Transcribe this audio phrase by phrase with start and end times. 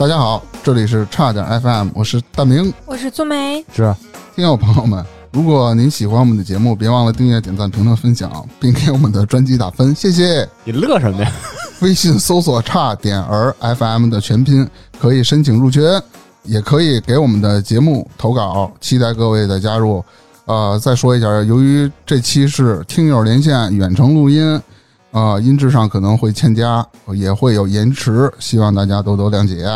[0.00, 3.62] 大家好，这里是差点 FM，我是大明，我是苏梅。
[3.70, 3.94] 是
[4.34, 10.48] 听友朋友们，如果您喜欢我们的节目，别忘了订阅、点赞、评论、分享，并给我们的专辑打分，谢谢。
[10.64, 11.30] 你乐什么呀？
[11.82, 14.66] 微信搜索“差点儿 FM” 的全拼，
[14.98, 15.82] 可以申请入群，
[16.44, 20.02] 也可以给我们的节目投稿，期待各位的加入。
[20.46, 24.58] 呃，再说一下，由于这期是听友连线远程录音，
[25.12, 29.66] 呃，音质上可能会欠佳，也会有延迟，希望大家多多谅解。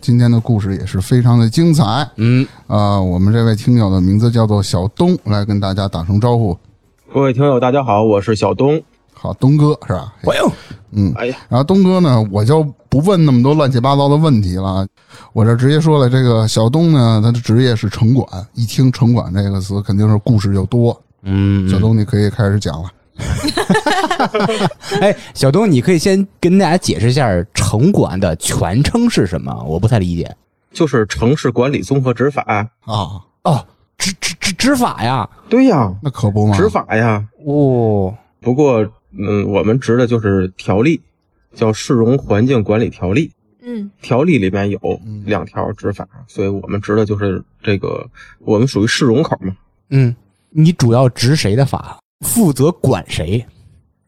[0.00, 2.08] 今天的故事也是非常的精彩。
[2.16, 6.56] 嗯，呃，我们这位听友的名字叫做小东，来跟大家打声招呼。
[7.12, 8.80] 各位听友，大家好，我是小东。
[9.12, 10.12] 好，东哥是吧？
[10.22, 10.42] 欢迎。
[10.92, 14.86] 嗯，哎呀，然后东哥呢，我就不问那么多乱七八糟的问题了，
[15.32, 20.96] 我这直接说了，这个小东呢，他的职业是城管，一听城管这个词，肯定是故事就多。
[21.22, 22.88] 嗯，小东，你可以开始讲了。
[25.00, 29.64] 哎，小东，你可以先跟大家解释一下城管的全称是什么？
[29.66, 30.34] 我不太理解。
[30.72, 32.42] 就是城市管理综合执法。
[32.84, 35.28] 啊，哦，执执执执法呀？
[35.48, 37.24] 对呀，那可不嘛，执法呀。
[37.46, 38.84] 哦，不过，
[39.16, 41.00] 嗯，我们执的就是条例，
[41.54, 43.28] 叫《市容环境管理条例》。
[43.66, 44.78] 嗯，条例里面有
[45.24, 48.06] 两条执法，所以我们执的就是这个，
[48.40, 49.56] 我们属于市容口嘛。
[49.90, 50.14] 嗯，
[50.50, 51.98] 你主要执谁的法？
[52.26, 53.44] 负责管谁？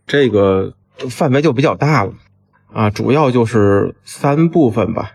[0.06, 0.74] 这个
[1.10, 2.12] 范围就比较大了
[2.72, 5.12] 啊，主要就是三部分吧。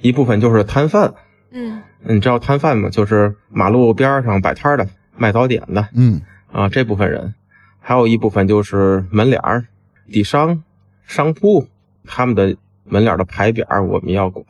[0.00, 1.14] 一部分就是摊贩，
[1.50, 2.88] 嗯你知道摊贩吗？
[2.88, 6.22] 就是马路边上摆摊的、卖早点的嗯
[6.52, 7.34] 啊，这部分人。
[7.80, 9.66] 还有一部分就是门脸儿、
[10.10, 10.62] 底商、
[11.06, 11.66] 商铺，
[12.04, 14.44] 他们的门脸的牌匾儿我们要管。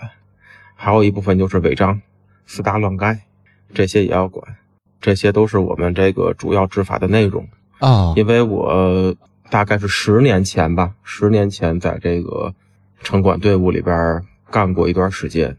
[0.75, 2.03] 还有一部分就是违章、
[2.47, 3.21] 私搭乱盖，
[3.73, 4.57] 这些也要管。
[5.01, 7.49] 这些都是我们这个主要执法的内容。
[7.79, 9.15] 啊因为我
[9.51, 12.55] 大概是十年前吧，十年前在这个
[13.03, 15.57] 城管队伍里边干过一段时间。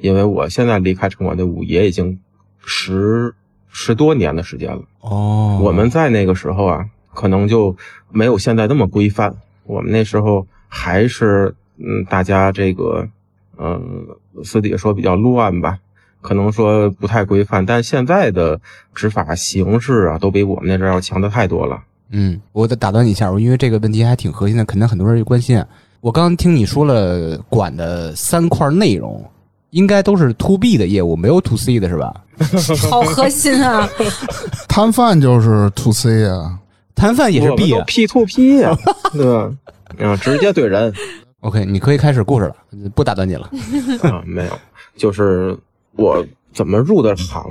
[0.00, 2.20] 因为我现在离开城管队伍也已经
[2.64, 3.34] 十
[3.68, 4.82] 十多年的时间了。
[5.00, 7.76] 哦，我们在那个时候啊，可能就
[8.10, 9.36] 没有现在那么规范。
[9.64, 13.08] 我们那时候还是嗯，大家这个
[13.56, 14.06] 嗯
[14.44, 15.78] 私底下说比较乱吧，
[16.20, 17.66] 可能说不太规范。
[17.66, 18.60] 但现在的
[18.94, 21.82] 执法形式啊，都比我们那阵儿要强的太多了。
[22.10, 25.62] 嗯，我得打断你一下，我因为这个问题还挺核心的，肯定很多人关心。
[26.00, 29.24] 我刚刚听你说了管的三块内容，
[29.70, 32.14] 应该都是 to B 的业务，没有 to C 的是吧？
[32.88, 33.88] 好核心啊！
[34.68, 36.58] 摊贩就是 to C 啊。
[36.94, 37.84] 摊贩也是 B 啊。
[37.86, 38.76] P to P 呀、
[39.12, 39.50] 对吧？
[39.98, 40.92] 啊，直接对人
[41.40, 42.56] OK，你可以开始故事了，
[42.94, 43.50] 不打断你了。
[44.02, 44.58] 啊，没有，
[44.96, 45.56] 就是
[45.96, 47.42] 我怎么入的行，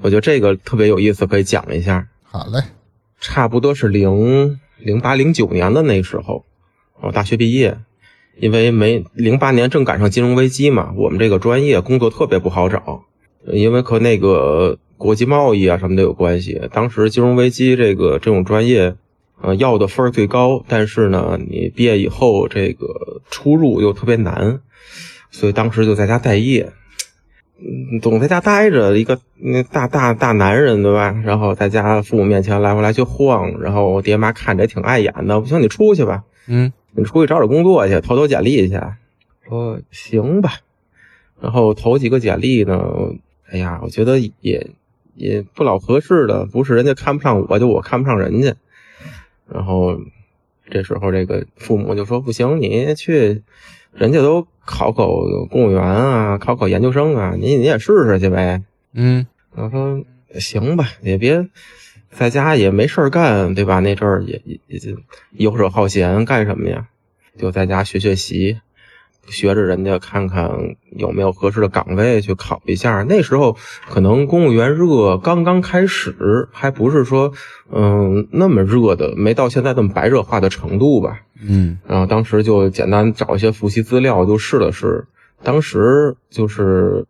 [0.00, 2.06] 我觉得这个特别有意思，可以讲一下。
[2.22, 2.62] 好嘞，
[3.22, 6.44] 差不多是零零八零九年的那时候，
[7.00, 7.78] 我大学毕业，
[8.36, 13.04] 因为没零八年正赶上金融危机嘛，我们这个专业工作特别不好找，
[13.46, 16.60] 因为和那个国际贸易啊什么的有关系。
[16.72, 18.96] 当时金融危机这个这种专业，
[19.40, 24.60] 呃，要的分儿最高，但是呢，你毕业以后这个出入又特别难，
[25.30, 26.72] 所以当时就在家待业。
[27.64, 31.12] 嗯，总在家待着，一个那大大大男人对吧？
[31.24, 35.40] 然后在家父母面前来回来去晃，然后我爹妈看着也挺碍眼的。
[35.40, 38.80] 不行，你出去吧，嗯你出去找找工作去，投投简历去。
[39.48, 40.54] 说行吧，
[41.40, 43.14] 然后投几个简历呢，
[43.50, 44.66] 哎呀，我觉得也
[45.14, 48.54] 也不老合适的，不是人家看不上我，就我看不上人家。
[49.48, 50.00] 然后
[50.70, 53.42] 这时候这个父母就说不行，你去，
[53.92, 55.08] 人家都考考
[55.50, 58.62] 公务员啊，考考研究生啊，你你也试试去呗。
[58.94, 60.02] 嗯我说
[60.38, 61.48] 行吧，也别
[62.10, 63.80] 在家也没事儿干，对吧？
[63.80, 64.80] 那阵儿也也
[65.32, 66.88] 游手好闲，干什么呀？
[67.38, 68.60] 就在家学学习，
[69.28, 73.02] 学着人家看看有没有合适的岗位去考一下。
[73.08, 73.56] 那时候
[73.88, 77.32] 可能公务员热刚刚开始，还不是说
[77.70, 81.20] 嗯那么热的，没到现在这么白热化的程度吧。
[81.44, 85.06] 嗯然后当时就简单找一些复习资料，就试了试。
[85.42, 87.04] 当时就是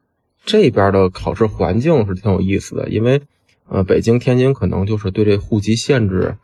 [0.44, 3.20] 这边的考试环境是挺有意思的，因为
[3.68, 6.36] 呃，北京、天津可能就是对这户籍限制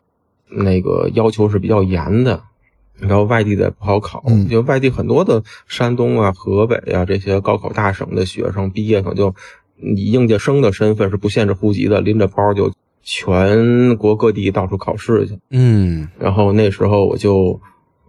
[0.47, 2.43] 那个要求是比较严的，
[2.99, 9.33] 然后外地的也不好考，嗯因为外地很多的山东啊、河北啊这些高考大省的学生毕业可能就
[9.81, 15.39] 以应届生的身份是不限制户籍的，拎着包就全国各地到处考试去。
[15.51, 17.59] 嗯然后那时候我就，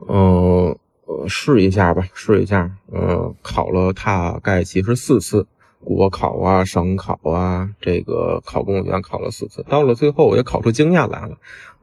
[0.09, 0.77] 嗯、
[1.07, 5.47] 呃，试一下吧，试一下，嗯、考了大概其实四次，
[5.83, 11.39] 国考啊、省考啊，这个考公务员考了四次，到了最后我也考出经验来了，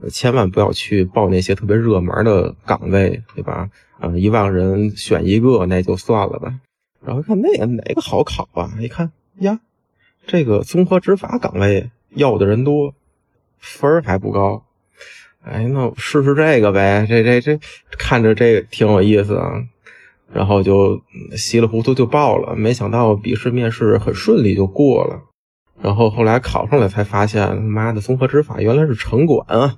[0.10, 3.70] 千万不要去报那些特别热门的岗位，对吧？
[4.00, 6.54] 啊、一万人选一个那就算了吧。
[7.04, 8.72] 然后看那个哪个好考啊？
[8.80, 9.60] 一看呀，
[10.28, 12.94] 这个综合执法岗位要的人多，
[13.58, 14.64] 分儿还不高。
[15.44, 17.60] 哎，那我试试这个呗，这这这
[17.98, 19.64] 看着这个挺有意思啊。
[20.34, 21.02] 然后就
[21.32, 25.20] 嗯稀里糊涂就报了，没想到笔试面试很顺利就过了。
[25.80, 29.76] 然后后来考上来才发现，妈的，综合执法原来是城管啊！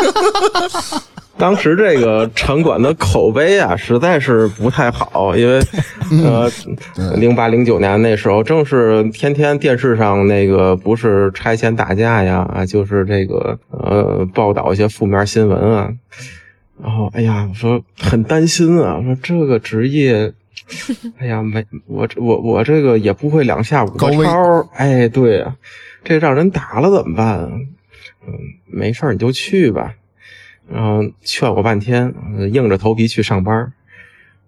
[1.38, 5.58] 当时这个城管的口碑啊，实在是不太好，因为
[6.22, 6.50] 呃，
[7.16, 15.90] 零八零九年那时候正是天天电视上那个不是拆迁打架呀，啊，就是这个呃报道一些负面新闻啊。
[16.82, 20.32] 然后，哎呀，我说很担心啊，我说这个职业，
[21.18, 25.56] 哎呀，没我这我我这个也不会两下五高超，哎，对啊，
[26.04, 27.50] 这让人打了怎么办啊？
[28.26, 28.32] 嗯，
[28.66, 29.94] 没事儿你就去吧。
[30.68, 33.72] 然后劝我半天，呃硬着头皮去上班。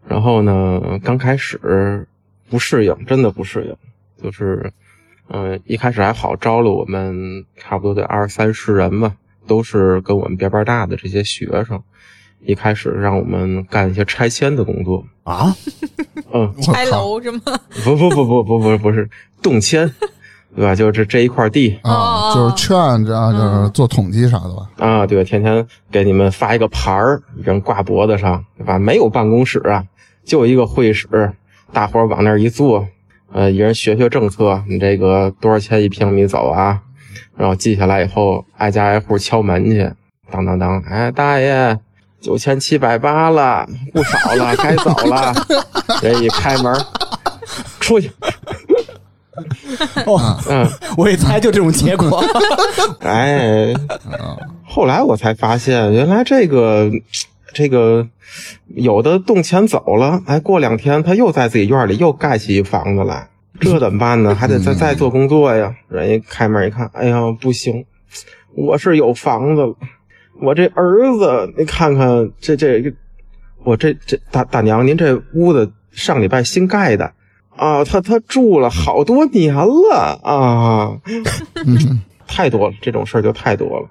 [0.06, 2.06] 然后呢，刚开始
[2.48, 3.76] 不适应，真的不适应，
[4.22, 4.72] 就是，
[5.28, 11.82] 嗯、一开始还好，招了我们差不多得二三十人吧，都是跟我们边边大的这些学生。
[12.44, 15.54] 一开始让我们干一些拆迁的工作，啊，
[16.32, 17.40] 嗯， 拆楼是吗？
[17.84, 19.08] 不不不不不不不是
[19.40, 19.88] 动迁，
[20.56, 20.74] 对吧？
[20.74, 24.68] 就是这这一块地啊，哦就是劝着啊，就是做统计啥的吧。
[24.78, 28.78] 啊，对，天天给你们发一个牌儿，人挂脖子上，对吧？
[28.78, 29.84] 没有办公室啊，
[30.24, 31.32] 就一个会议室，
[31.72, 32.86] 大伙儿往那儿一坐，
[33.32, 36.80] 呃，一人学学政策，你这个多少钱一平米走啊？
[37.36, 39.90] 然后记下来以后，挨家挨户敲门去，
[40.30, 41.78] 当当当，哎，大爷，
[42.22, 45.34] 九千七百八了，不少了， 该走了。
[46.00, 46.72] 人一开门，
[47.80, 48.10] 出去，
[50.06, 50.66] 哦，嗯。
[50.96, 52.22] 我一猜就这种结果。
[53.00, 53.74] 哎，
[54.64, 56.90] 后来我才发现，原来这个
[57.52, 58.06] 这个
[58.76, 63.28] 有的动迁走了，哎，过两天他又在自己院里又盖起一房子来，
[63.60, 64.34] 这怎么办呢？
[64.34, 65.74] 还得再再做工作呀。
[65.88, 67.84] 人一开门一看，哎呀，不行，
[68.54, 69.74] 我是有房子了，
[70.40, 72.92] 我这儿子，你看看这这个，
[73.64, 77.12] 我这这大大娘，您这屋子上礼拜新盖的。
[77.54, 80.98] 啊，他他住了好多年了啊，
[81.66, 83.86] 嗯，太多了，这种事儿就太多了。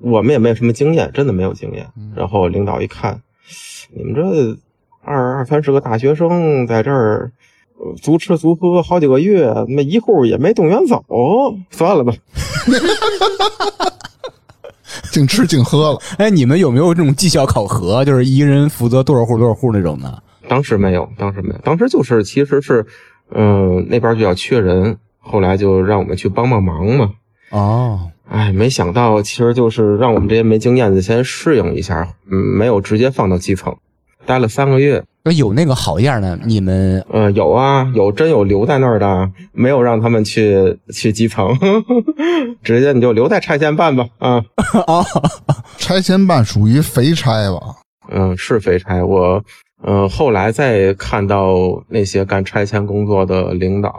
[0.00, 1.88] 我们也没有什么经验，真的没有经验。
[2.14, 3.22] 然后领导一看，
[3.90, 4.22] 你们这
[5.02, 7.32] 二二三十个大学生在这儿
[7.78, 11.02] 呃足吃足喝好几个月，那一户也没动员走，
[11.70, 12.12] 算了吧。
[15.10, 16.00] 净吃净喝了。
[16.18, 18.04] 哎，你们有没有这种绩效考核？
[18.04, 20.22] 就是一人负责多少户多少户那种的？
[20.48, 22.86] 当时没有，当时没有，当时就是其实是，
[23.34, 27.10] 嗯、那边比较缺人，后来就让我们去帮帮忙嘛。
[27.50, 33.76] 哦，哎，没想到其实就是让我们这些没经验的先适应一下，嗯，没有直接放到基层，
[34.26, 35.02] 待了三个月。
[35.24, 41.56] 那有那个好样的，你们呃，有啊，有真有留在那儿的，没有让他们去去基层，
[42.62, 44.06] 直接你就留在拆迁办吧。
[44.18, 44.44] 啊，
[44.86, 45.04] 啊，
[45.78, 47.60] 拆迁办属于肥差吧？
[48.12, 49.02] 嗯、是肥差。
[49.02, 49.42] 我，
[49.84, 51.56] 嗯，后来再看到
[51.88, 53.92] 那些干拆迁工作的领导，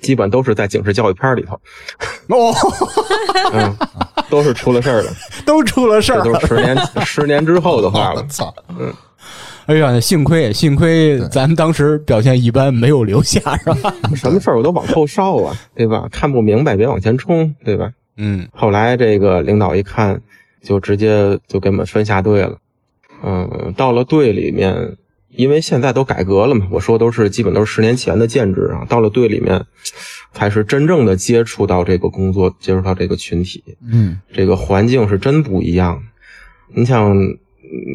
[0.00, 1.54] 基本都是在警示教育片里头，
[2.28, 2.54] 哦，
[3.52, 3.74] 嗯，
[4.30, 5.10] 都是出了事儿的，
[5.44, 6.22] 都出了事儿。
[6.22, 8.20] 这都是十年十年之后的话了。
[8.20, 8.54] 我操！
[9.70, 13.94] 哎呀，幸亏幸亏咱当时表现一般，没有留下，是吧？
[14.16, 16.08] 什么事儿我都往后稍啊，对吧？
[16.10, 17.92] 看不明白别往前冲，对吧？
[18.16, 20.20] 嗯，后来这个领导一看，
[20.60, 22.58] 就直接就给我们分下队了。
[23.22, 24.96] 嗯，到了队里面，
[25.28, 28.84] 因为现在都改革了嘛，我说都是基本都是十年前的建制啊。
[28.88, 29.64] 到了队里面，
[30.32, 36.02] 才是真正的接触到这个工作，接触到这个群体，嗯，这个环境是真不一样。
[36.74, 37.16] 你想，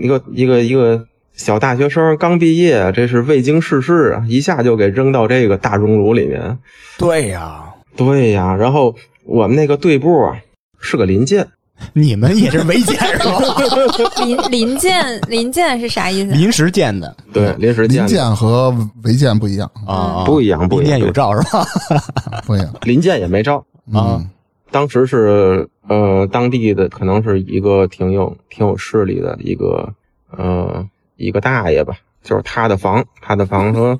[0.02, 1.06] 一个一个一个
[1.36, 6.58] 小大学生刚毕业，这是未经世事啊，一下就给扔到这个大熔炉里面。
[6.98, 10.38] 对呀，对呀，然后我们那个队部啊
[10.80, 11.46] 是个临建，
[11.94, 13.40] 你们也是违建是吧？
[14.24, 16.32] 临临建临建是啥意思？
[16.32, 18.74] 临时建的对，临时建临的建和
[19.04, 20.98] 违建不一样，啊，不一样，不一样。
[20.98, 21.66] 有照是吧？
[22.48, 22.74] 不一样。
[22.84, 23.58] 临建也没照，
[23.92, 24.30] 啊嗯，
[24.72, 29.94] 当时是呃当地的可能是一个挺有挺有势力的一个
[30.38, 34.00] 呃一个大爷吧，就是他的房，他的房说、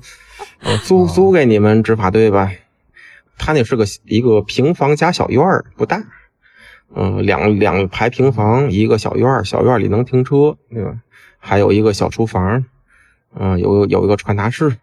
[0.60, 2.50] 呃、租租给你们执法队吧。
[3.38, 6.02] 他那是个一个平房加小院儿，不大，
[6.94, 10.96] 嗯、两两排平房，一个小院儿，小院儿里能停车，对吧？
[11.38, 12.64] 还有一个小厨房，
[13.34, 14.76] 嗯、有有一个传达室，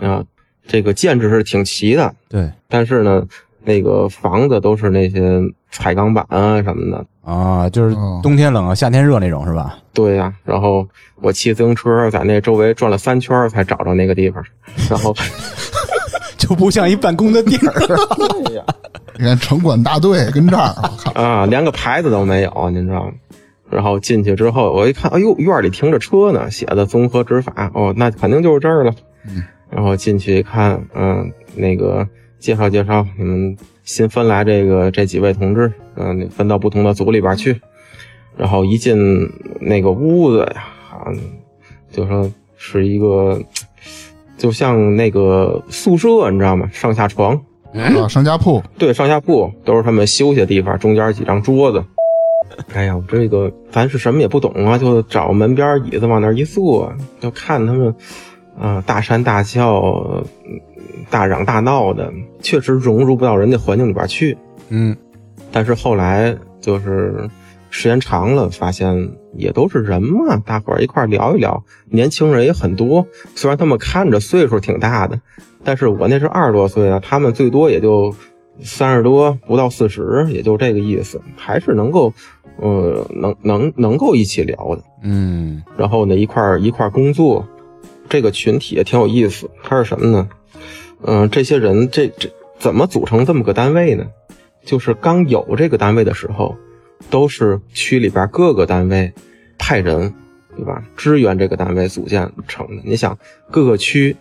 [0.00, 0.24] 啊、
[0.66, 3.26] 这个建制是挺齐的，对，但是呢，
[3.64, 7.04] 那个房子都是那些彩钢板啊什么的。
[7.22, 9.78] 啊，就是哦冬天冷啊，夏天热那种是吧？
[9.92, 10.86] 对呀、然后
[11.20, 14.42] 我骑自行车在那周围转了三圈才找着那个地方，
[14.88, 15.14] 然后
[16.38, 17.74] 就不像一办公的地儿。
[19.20, 23.12] 你看城管大队跟这儿，我靠，啊，连个牌子都没有，您知道吗？
[23.68, 28.94] 然后进去之后，我一看，哎呦，院里停着车呢，写的综合执法，哦，那肯定就是这儿了。
[29.28, 32.06] 嗯，然后进去一看，嗯，那个
[32.38, 37.60] 介绍介绍，你们新分来这个这几位同志，嗯、分到不同的组里边去。
[38.36, 39.28] 然后一进
[39.60, 41.10] 那个屋子呀，啊，
[41.90, 43.40] 就说是一个，
[44.36, 46.68] 就像那个宿舍，你知道吗？
[46.72, 47.34] 上下床，
[47.74, 51.82] 啊，上下铺，对，上下铺都是他们休息的地方，中间几张桌子。
[52.72, 57.92] 哎呀，我这个凡是什么也不懂啊，就找门边椅子往那儿一坐，就看他们，
[58.60, 60.24] 啊、大山大笑，呃
[61.10, 64.36] 大嚷大闹的，确实融入不到人家环境里边去。
[64.68, 64.96] 嗯，
[65.50, 67.28] 但是后来就是
[67.70, 73.06] 时间长了，发现也都是人嘛，大伙儿一块聊一聊，年轻人也很多。
[73.34, 75.20] 虽然他们看着岁数挺大的，
[75.64, 78.14] 但是我那是二十多岁啊，他们最多也就
[78.60, 82.12] 三十多，不到四十，也就这个意思，还是能够，
[82.56, 84.82] 呃，能能能够一起聊的。
[85.02, 87.46] 嗯然后呢，一块儿一块儿工作，
[88.08, 89.50] 这个群体也挺有意思。
[89.62, 90.28] 它是什么呢？
[91.04, 94.04] 嗯、这些人这这怎么组成这么个单位呢？
[94.64, 96.56] 就是刚有这个单位的时候，
[97.08, 99.12] 都是区里边各个单位
[99.56, 100.12] 派人，
[100.56, 100.82] 对吧？
[100.96, 102.82] 支援这个单位组建成的。
[102.84, 103.16] 你想，
[103.50, 104.16] 各个区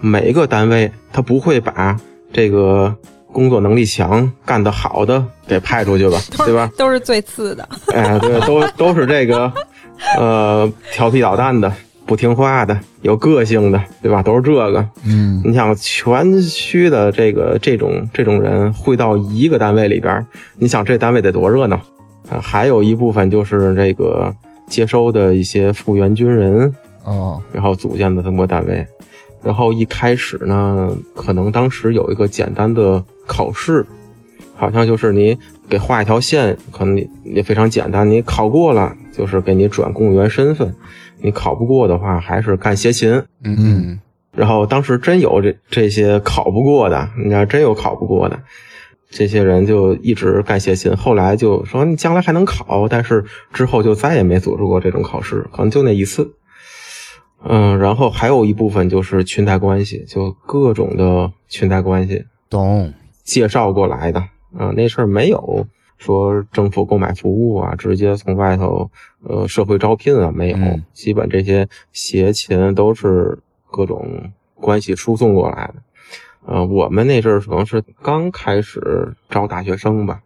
[0.00, 1.98] 每个单位，他不会把
[2.32, 2.96] 这个
[3.32, 6.70] 工作能力强、干得好的给派出去吧， 对吧？
[6.78, 7.68] 都是最次的。
[7.92, 9.52] 哎，对，都都是这个，
[10.16, 11.70] 呃，调皮捣蛋的、
[12.12, 14.22] 不听话的、有个性的，对吧？
[14.22, 14.86] 都是这个。
[15.06, 20.26] 嗯，你想，全区的这个这种这种人汇到一个单位里边儿，
[20.58, 21.76] 你想这单位得多热闹
[22.28, 22.38] 啊！
[22.38, 24.30] 还有一部分就是这个
[24.66, 28.86] 接收的一些复员军人，哦，然后组建的这么个单位。
[29.42, 33.86] 然后一开始呢，可能当时有一个简单的考试，
[34.54, 40.74] 好像就是你给画一条线，可能也非常简单，你考过了就是给你转公务员身份，
[41.22, 43.12] 你考不过的话还是干协勤。
[43.42, 44.00] 嗯嗯
[44.32, 48.40] 然后当时真有这这些考不过的，你知道真有考不过的，
[49.10, 56.34] 这些人就一直干协勤，后来就说你将来还能考，但是之后就再也没组织过这种考试，可能就那一次。
[57.44, 62.94] 嗯，然后还有一部分就是裙带关系，就各种的裙带关系懂。
[63.24, 64.20] 介绍过来的
[64.58, 65.66] 啊、那事儿没有
[66.02, 68.90] 说政府购买服务啊，直接从外头
[69.22, 73.38] 呃社会招聘啊没有，嗯基本这些协勤都是
[73.70, 75.74] 各种关系输送过来的。
[76.44, 80.22] 呃，我们那阵儿可能是刚开始招大学生吧，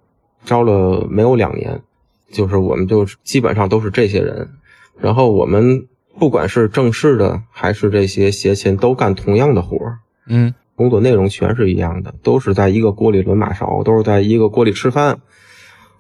[0.47, 1.83] 招了没有两年，
[2.33, 4.49] 就是我们就基本上都是这些人，
[4.99, 5.87] 然后我们
[6.18, 9.99] 不管是正式的还是这些协勤，都干同样的活儿。
[10.26, 15.21] 嗯工作内容全是一样的，都是在一个锅里轮马勺，都是在一个锅里吃饭。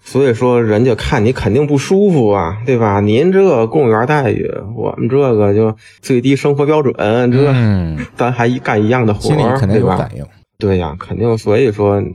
[0.06, 3.00] 所以说，人家看你肯定不舒服啊，对吧？
[3.00, 6.94] 您这公务员待遇，我们这个就最低生活标准，
[7.32, 9.80] 这、嗯，咱还一干一样的活儿，心里肯定？
[9.80, 10.24] 有反应。
[10.58, 11.36] 对呀，肯定。
[11.36, 12.14] 所以说，嗯，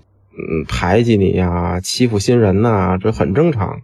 [0.70, 3.78] 排挤你呀，欺负新人呐，这很正常，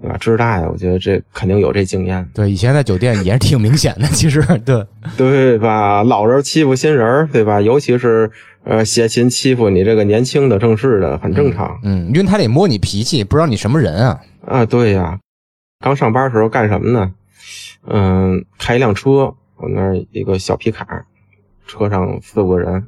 [0.00, 0.16] 对吧？
[0.20, 2.24] 知大呀，我觉得这肯定有这经验。
[2.32, 6.04] 对，以前在酒店也是挺明显的，其实对，对吧？
[6.04, 7.60] 老人欺负新人，对吧？
[7.60, 8.30] 尤其是
[8.64, 14.20] 呃，协勤欺负你这个年轻的正式的，很正常、嗯，因为他得摸你脾气，不知道你什么人啊。
[14.46, 14.64] 啊。
[14.64, 15.18] 对呀，
[15.80, 17.12] 刚上班的时候干什么呢？
[17.88, 21.04] 嗯，开一辆车，我那儿一个小皮卡，
[21.66, 22.86] 车上四五个人，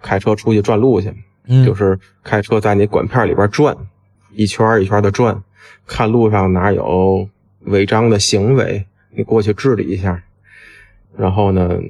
[0.00, 1.12] 开车出去转路去，
[1.48, 3.76] 嗯就是开车在那管片里边转，
[4.32, 5.42] 一圈一圈的转，
[5.84, 7.28] 看路上哪有
[7.62, 10.22] 违章的行为，你过去治理一下。
[11.16, 11.80] 然后呢，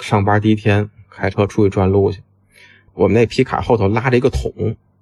[0.00, 2.20] 上班第一天开车出去转路去，
[2.94, 4.52] 我们那皮卡后头拉着一个桶，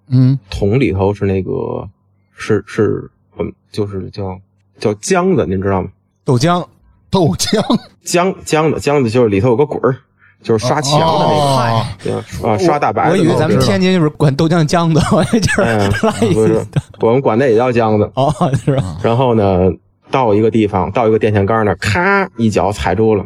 [0.08, 1.88] 嗯，桶里头是那个
[2.34, 4.38] 是是，我们，就是叫
[4.78, 5.88] 叫浆子，您知道吗？
[6.24, 6.66] 豆浆，
[7.10, 7.60] 豆浆，
[8.04, 9.96] 浆浆子浆子就是里头有个滚儿，
[10.42, 11.34] 就是刷墙的那个。
[11.34, 12.12] 哦对
[12.48, 16.64] 啊，刷大白的我以为咱们天津就是管豆浆浆子，我就是哎，拉一不是，
[17.00, 18.10] 我们管那也叫浆子。
[18.14, 18.32] 哦，
[18.64, 18.98] 是吧？
[19.02, 19.70] 然后呢，
[20.10, 23.24] 到一个地方，到一个电线杆那儿，咔一脚踩住了，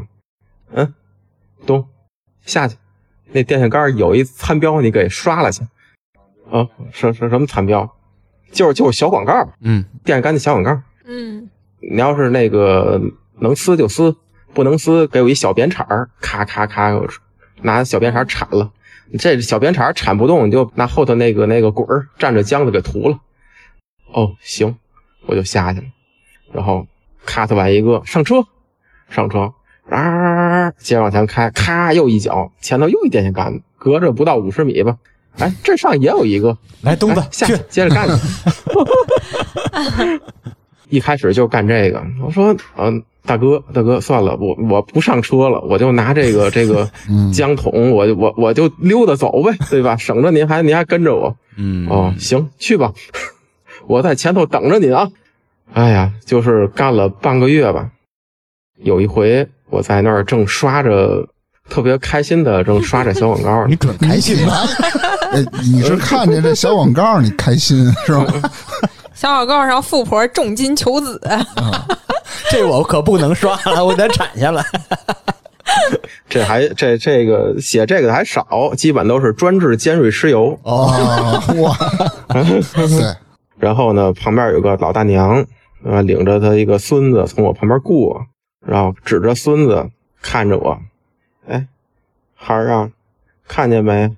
[0.73, 0.93] 嗯，
[1.65, 1.85] 咚，
[2.45, 2.77] 下去。
[3.35, 5.63] 那电线杆有一餐标，你给刷了去。
[6.51, 7.97] 啊，什什什么餐标？
[8.53, 10.81] 就是就是小广告，嗯，电线杆的小广告。
[11.05, 11.51] 嗯，
[11.81, 13.01] 你要是那个
[13.41, 14.15] 能撕就撕，
[14.53, 17.09] 不能撕给我一小扁铲儿，咔咔咔，我
[17.63, 18.71] 拿小扁铲铲了，
[19.19, 23.19] 这小扁铲铲不动，你就拿后头那个那个滚儿蘸着浆子给涂了。
[24.13, 24.77] 哦，行，
[25.27, 25.87] 我就下去了。
[26.53, 26.87] 然后
[27.27, 28.47] 咔嚓完一个上车，
[29.09, 29.53] 上车，
[29.89, 34.97] 啊，接着往前开，咔又一脚，前头又一电线杆子，隔着不到五十米吧。
[35.39, 38.15] 哎，这上也有一个，来东子哎下去去接着干去。
[40.89, 49.97] 一开始就干这个，我说，嗯、大哥，大哥，算了，我我不上车了，我就拿这个这个 嗯浆桶，我就我我就溜达走呗，对吧？
[49.97, 51.37] 省着您还您还跟着我。
[51.57, 52.93] 嗯哦，行，去吧，
[53.87, 55.11] 我在前头等着您啊。
[55.73, 57.91] 哎呀，就是干了半个月吧。
[58.77, 61.27] 有一回我在那儿正刷着，
[61.69, 64.55] 特别开心的正刷着小广告呢 你，准开心吗？
[65.33, 68.27] 哎， 你是看见这小广告你开心是吗？
[69.15, 71.21] 小广告上富婆重金求子，
[72.51, 74.65] 这我可不能刷了，我得铲下来。
[76.29, 80.57] 这还这这个写这个的还少，基本都是专治尖锐湿疣。
[80.63, 81.77] 哦，啊，哇，
[82.29, 83.15] 对，
[83.59, 85.45] 然后呢，旁边有个老大娘，
[85.85, 88.21] 啊，领着她一个孙子从我旁边过，
[88.67, 89.91] 然后指着孙子
[90.23, 90.79] 看着我，
[91.49, 91.67] 哎，
[92.35, 92.91] 孩儿啊，
[93.47, 94.11] 看见没？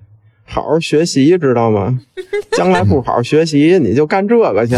[0.49, 1.99] 好好学习，知道吗？
[2.55, 4.75] 将来不好好学习，你就干这个去。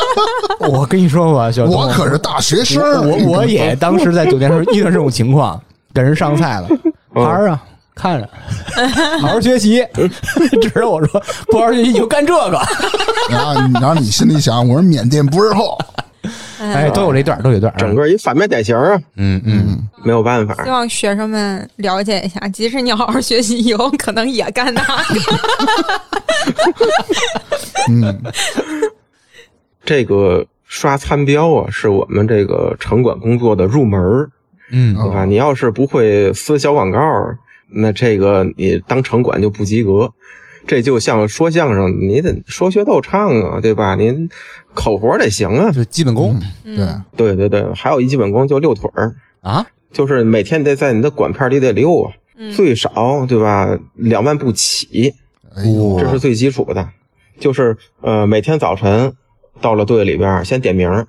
[0.70, 5.60] 我跟你说吧，小，我可是大学生，我我我也当时在酒店时候遇到这种情况，
[5.92, 6.68] 给人上菜了，
[7.14, 7.62] 孩儿啊，
[7.94, 8.28] 看着，
[9.20, 9.84] 好好学习，
[10.62, 12.58] 指着我说不好好学习你就干这个，
[13.28, 15.78] 然后然后你心里想，我是缅甸不是后，
[16.62, 20.70] 哎，都有这段，都有这段，整个一反面典型啊，嗯嗯，没有办法希。
[20.70, 24.94] 望学生们了解一下，即使你好好学习，以后可能也干那个。
[27.90, 28.22] 嗯，
[29.84, 34.30] 这个刷餐标啊，是我们这个城管工作的入门儿
[34.70, 35.24] 嗯对吧？
[35.24, 36.98] 你要是不会撕小广告，
[37.68, 40.12] 那这个你当城管就不及格。
[40.66, 43.94] 这就像说相声，你得说学逗唱啊，对吧？
[43.94, 44.28] 您
[44.74, 45.70] 口活得行啊。
[45.70, 46.76] 就基本功对，
[47.16, 52.12] 对对对，还有一基本功就遛腿儿，啊，就是每天得在你的管片里得溜啊，
[52.54, 53.78] 最少对吧？
[53.94, 55.14] 两万步起，
[55.56, 56.88] 哎呦，这是最基础的。
[57.40, 59.14] 就是呃，每天早晨
[59.60, 61.08] 到了队里边儿，先点名儿，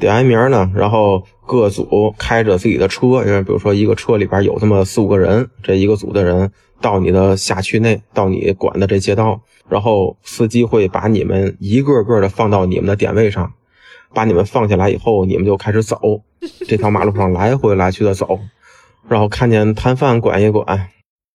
[0.00, 13.52] 点完名儿呢，然后各组开着自己的车，呃比如说一个车里边有这么四五个人，这一个组的人到你的辖区内，到你管的这街道，然后司机会把你们一个个的放到你们的点位上，
[14.14, 15.98] 把你们放下来以后，你们就开始走，
[16.68, 18.38] 这条马路上来回来去的走，
[19.08, 20.64] 然后看见摊贩管一管，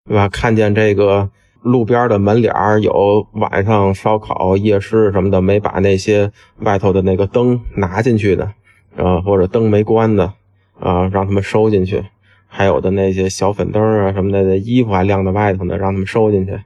[0.05, 0.29] 对吧？
[0.29, 1.29] 看见这个
[1.61, 8.53] 路边的门脸有晚上烧烤、夜市什么的，没把那些外头的那个灯拿进去的，
[8.97, 10.33] 啊，或者灯没关的，
[10.79, 12.03] 啊，让他们收进去。
[12.47, 16.57] 还有的那些小粉灯啊什么的，那衣服还晾在外头呢，让他们收进去。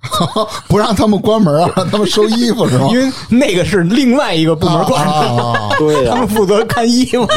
[0.68, 2.88] 不让他们关门啊，让他们收衣服是吗？
[2.90, 7.26] 因为那个是另外一个部门管的，啊， 对呀、他们负责看衣服。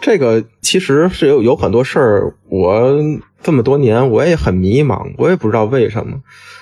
[0.00, 2.94] 这个其实是有有很多事儿，我
[3.42, 6.18] 这么多年我也很迷茫，我也不知道为什么。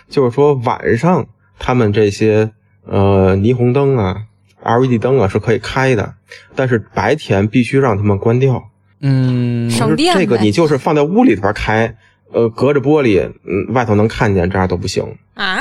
[0.09, 1.27] 就是说晚上
[1.59, 2.53] 他们这些
[2.87, 4.23] 呃霓虹灯啊、
[4.64, 6.14] LED 灯啊是可以开的，
[6.55, 8.62] 但是白天必须让他们关掉。
[9.01, 11.92] 嗯，省电这个你就是放在屋里边开，
[12.33, 15.05] 呃，隔着玻璃，嗯，外头能看见，这样都不行。
[15.35, 15.61] 啊，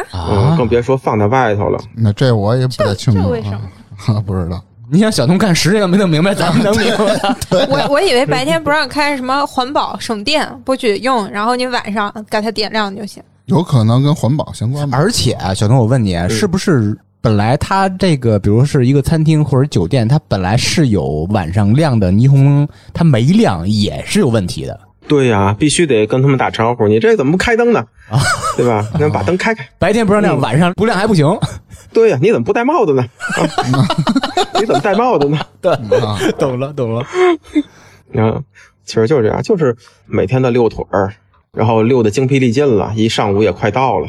[0.58, 1.80] 更，别说放在外头了。
[1.96, 3.62] 那这我也不太清楚这为什么
[4.08, 4.64] 啊， 不知道。
[4.94, 7.36] 你想小东干十年没弄明白，咱们能明白？
[7.70, 13.24] 我我以为白天不让开什么环保省电不许用，然后你晚上给它点亮就行。
[13.46, 14.98] 有可能跟环保相关吧？
[14.98, 24.80] 而且啊，小东，我问你，是不是本来它这个，比如是一个餐厅或者酒店，它本来是有晚上亮的霓虹灯，它没亮也是有问题的。
[25.08, 26.88] 对呀、必须得跟他们打招呼。
[26.88, 27.80] 你这怎么不开灯呢？
[28.10, 28.20] 啊
[28.58, 28.88] 对吧？
[29.00, 29.68] 那把灯开开。
[29.78, 31.28] 白天不让亮，晚上不亮还不行。
[31.94, 33.04] 对呀、你怎么不戴帽子呢？
[33.04, 33.86] 啊、
[34.60, 35.38] 你怎么戴帽子呢？
[35.62, 35.76] 对，
[36.40, 37.02] 懂了，懂了。
[38.16, 38.42] 啊，
[38.84, 39.76] 其实就是这样，就是
[40.08, 41.14] 每天的遛腿儿，
[41.54, 44.08] 然后遛的精疲力尽了，一上午也快到了，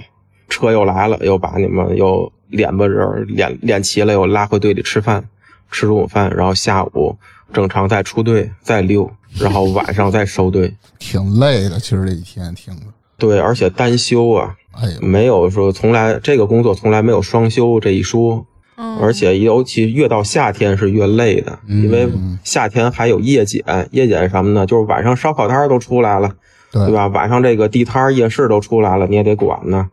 [0.52, 5.24] 车又来了，又把你们又敛吧人脸脸齐了，又拉回队里吃饭，
[5.70, 7.16] 吃中午饭，然后下午
[7.54, 9.10] 正常再出队再溜，
[9.40, 10.74] 然后晚上再收队。
[10.98, 12.82] 挺累的，其实这一天听着，
[13.16, 14.54] 对，而且单休啊，
[15.00, 22.06] 没有说从来这个工作从来没有双休这一说，嗯，而且尤其越到夏天是越累的，因为
[22.44, 24.66] 夏天还有夜检，夜检什么呢？
[24.66, 26.30] 就是晚上烧烤摊儿都出来了，
[26.70, 27.06] 对对吧？
[27.06, 29.88] 晚上这个地摊儿夜市都出来了，你也得管呢。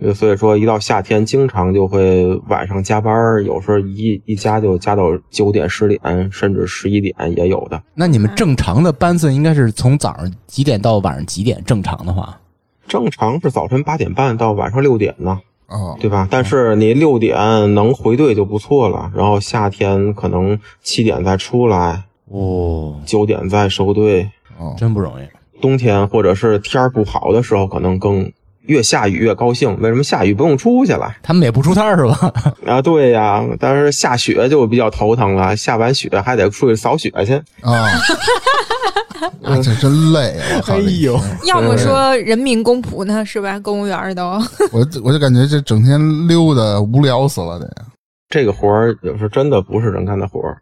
[0.00, 3.12] 呃所以说，一到夏天，经常就会晚上加班，
[3.44, 7.80] 有时候一一加就加到九点、十点，甚至十一点也有的。
[7.94, 11.62] 那你们正常的班次应该是从早上几点到晚上几点？
[11.64, 12.40] 正常的话，
[12.88, 16.26] 正常是早晨八点半到晚上六点呢，哦，对吧？
[16.28, 24.28] 但是你六点能回队就不错了，然后夏天可能七点再出来，哦，九点再收队，
[24.58, 25.26] 哦，真不容易。
[25.60, 28.30] 冬天或者是天儿不好的时候，可能更
[28.66, 29.76] 越下雨越高兴。
[29.80, 32.32] 为什么下雨不用出去了他们也不出摊儿是吧？
[32.66, 32.80] 啊？
[32.82, 37.34] 对呀，但是下雪就比较头疼了，下完雪还得出去扫雪去。
[37.60, 37.88] 啊，
[39.42, 40.74] 啊， 这真累，我靠！
[40.74, 43.58] 哎呦要么说人民公仆呢，是吧？
[43.60, 44.24] 公务员都
[44.72, 45.98] 我我就感觉这整天
[46.28, 47.70] 溜达无聊死了，得
[48.28, 50.58] 这个活儿有时候真的不是人干的活儿。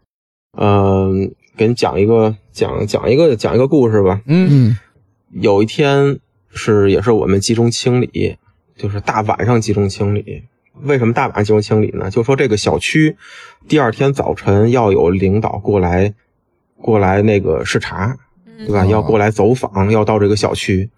[0.59, 4.21] 嗯、给你讲一个讲讲一个讲一个故事吧。
[4.27, 4.77] 嗯嗯
[5.41, 6.19] 有一天
[6.53, 8.37] 是也是我们集中清理，
[8.75, 10.43] 就是大晚上集中清理。
[10.81, 12.09] 为什么大晚上集中清理呢？
[12.09, 13.15] 就说这个小区
[13.67, 16.13] 第二天早晨要有领导过来
[16.77, 18.17] 过来那个视察，
[18.57, 18.83] 对吧？
[18.83, 20.89] 哦要过来走访，要到这个小区。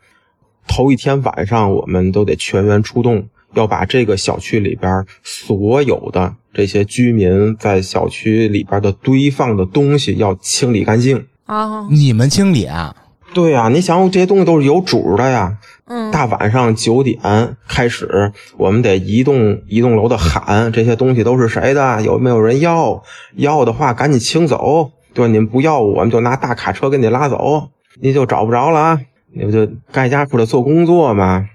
[0.68, 11.28] 头一天晚上我们都得全员出动，要把这个小区里边所有的这些居民在小区里边的堆放的东西要清理干净。
[11.46, 12.96] 啊，你们清理啊？
[13.36, 15.58] 对呀、你想这些东西都是有主的呀。
[15.88, 17.20] 嗯，大晚上九点
[17.68, 23.04] 开始，我们得一栋一栋楼的喊这些东西都是谁的，有没有人要？
[23.36, 25.28] 要的话赶紧清走，对吧？
[25.28, 29.02] 你们不要，我们就拿大卡车给你拉走，你就找不着了啊！
[29.34, 31.50] 你不就该家苦的做工作吗？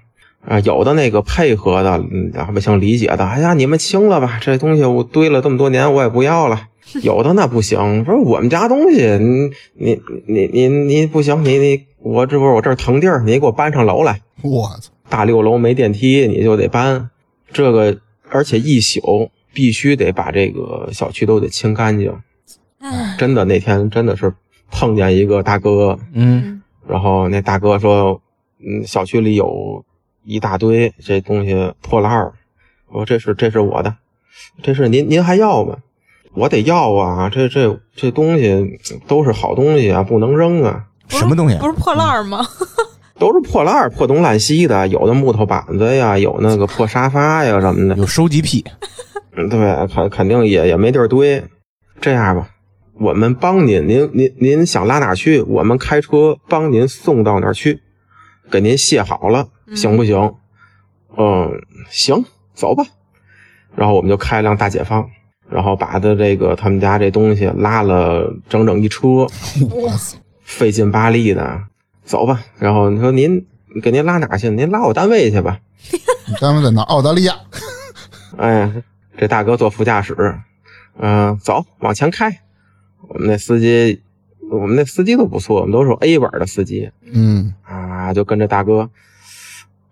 [0.47, 6.67] 啊，有的那个配合的，嗯，老百姓理解的，哎呀，你们清了吧，这东西我堆了这么多年，我也不要了。
[7.03, 14.21] 有的那不行，说我们家东西，你你你你你不行，你你我这不是我这儿腾地儿，你给我搬上楼来。
[14.41, 17.09] 我操，大六楼没电梯，你就得搬
[17.53, 22.13] 这个，而且一宿必须得把这个小区都得清干净。
[22.79, 24.33] 哎真的那天真的是
[24.71, 28.19] 碰见一个大哥，嗯，然后那大哥说，
[28.59, 29.85] 嗯，小区里有
[30.23, 32.33] 一大堆这东西破烂儿，
[32.87, 33.95] 我说这是这是我的，
[34.63, 35.77] 这是您您还要吗？
[36.33, 40.85] 我得要啊，这这这东西都是好东西啊，不能扔啊。
[41.07, 41.67] 什么东西啊不？
[41.67, 42.45] 是破烂儿吗？
[43.19, 47.95] 都是破烂、破东烂西的，有的木头板子呀，有那个破沙发呀什么的。
[47.95, 48.65] 有收集癖。
[49.35, 51.43] 嗯，对，肯肯定也也没地儿堆。
[51.99, 52.49] 这样吧，
[52.93, 57.81] 我们帮您，您您您想拉哪儿去，我们开车帮您送到哪儿去，
[58.49, 60.33] 给您卸好了，行不行？
[61.17, 62.83] 嗯，行，走吧。
[63.75, 65.07] 然后我们就开一辆大解放，
[65.51, 69.27] 然后把他这个他们家这东西拉了整整一车，
[70.41, 71.61] 费劲巴力的，
[72.03, 72.41] 走吧。
[72.57, 73.45] 然后你说您
[73.83, 74.49] 给您拉哪去？
[74.49, 75.59] 您拉我单位去吧。
[76.27, 76.81] 你单位在哪？
[76.83, 77.35] 澳大利亚。
[78.37, 78.71] 哎，
[79.17, 80.15] 这大哥坐副驾驶，
[80.97, 82.39] 嗯、走，往前开。
[83.07, 84.01] 我们那司机，
[84.49, 88.89] 我们那司机都不错，我们都是 A 本的司机嗯，啊，就跟着大哥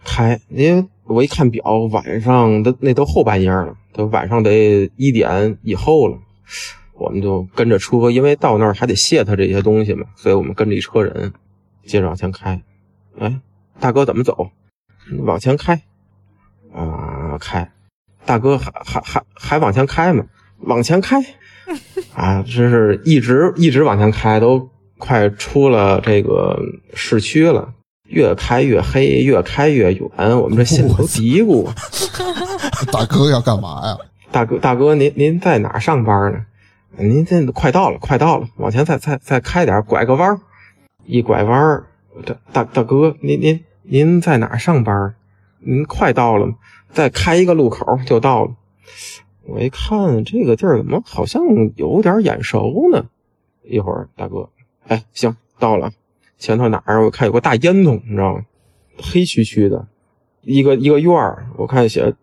[0.04, 0.40] 开。
[0.50, 6.18] 因为我一看表，晚上的那都后半夜了，都晚上得一点以后了。
[6.94, 11.32] 我们就跟着车，因为到那儿还得卸他这些东西嘛，所以我们跟着一车人，
[11.86, 12.62] 接着往前开。
[13.18, 13.40] 哎，
[13.80, 14.52] 大哥怎么走？
[15.20, 15.82] 往前开
[16.74, 17.72] 啊，开。
[18.26, 20.26] 大哥还还还还往前开吗？
[20.60, 21.24] 往前开
[22.14, 22.44] 啊！
[22.44, 26.60] 真是一直一直往前开，都快出了这个
[26.94, 27.74] 市区了。
[28.10, 31.68] 越开越黑，越开越远，我们这心里头嘀咕：
[32.92, 33.98] 大哥要干嘛呀？
[34.32, 36.46] 大哥，大哥，您您在哪儿上班呢？
[36.98, 40.40] 您这快到了，快到了，往前再再再开点，拐个弯儿，
[41.06, 41.86] 一拐弯儿，
[42.26, 45.16] 这大大哥，您您您在哪儿上班？
[45.60, 46.48] 您快到了，
[46.92, 48.52] 再开一个路口就到了。
[49.46, 51.44] 我一看这个地儿怎么好像
[51.76, 53.06] 有点眼熟呢？
[53.64, 54.50] 一会儿，大哥，
[54.88, 55.92] 哎，行，到了，
[56.40, 57.04] 前头哪儿？
[57.04, 58.42] 我看有个大烟囱，你知道吗？
[58.98, 59.86] 黑黢黢的，
[60.42, 62.14] 一个一个院儿，我看写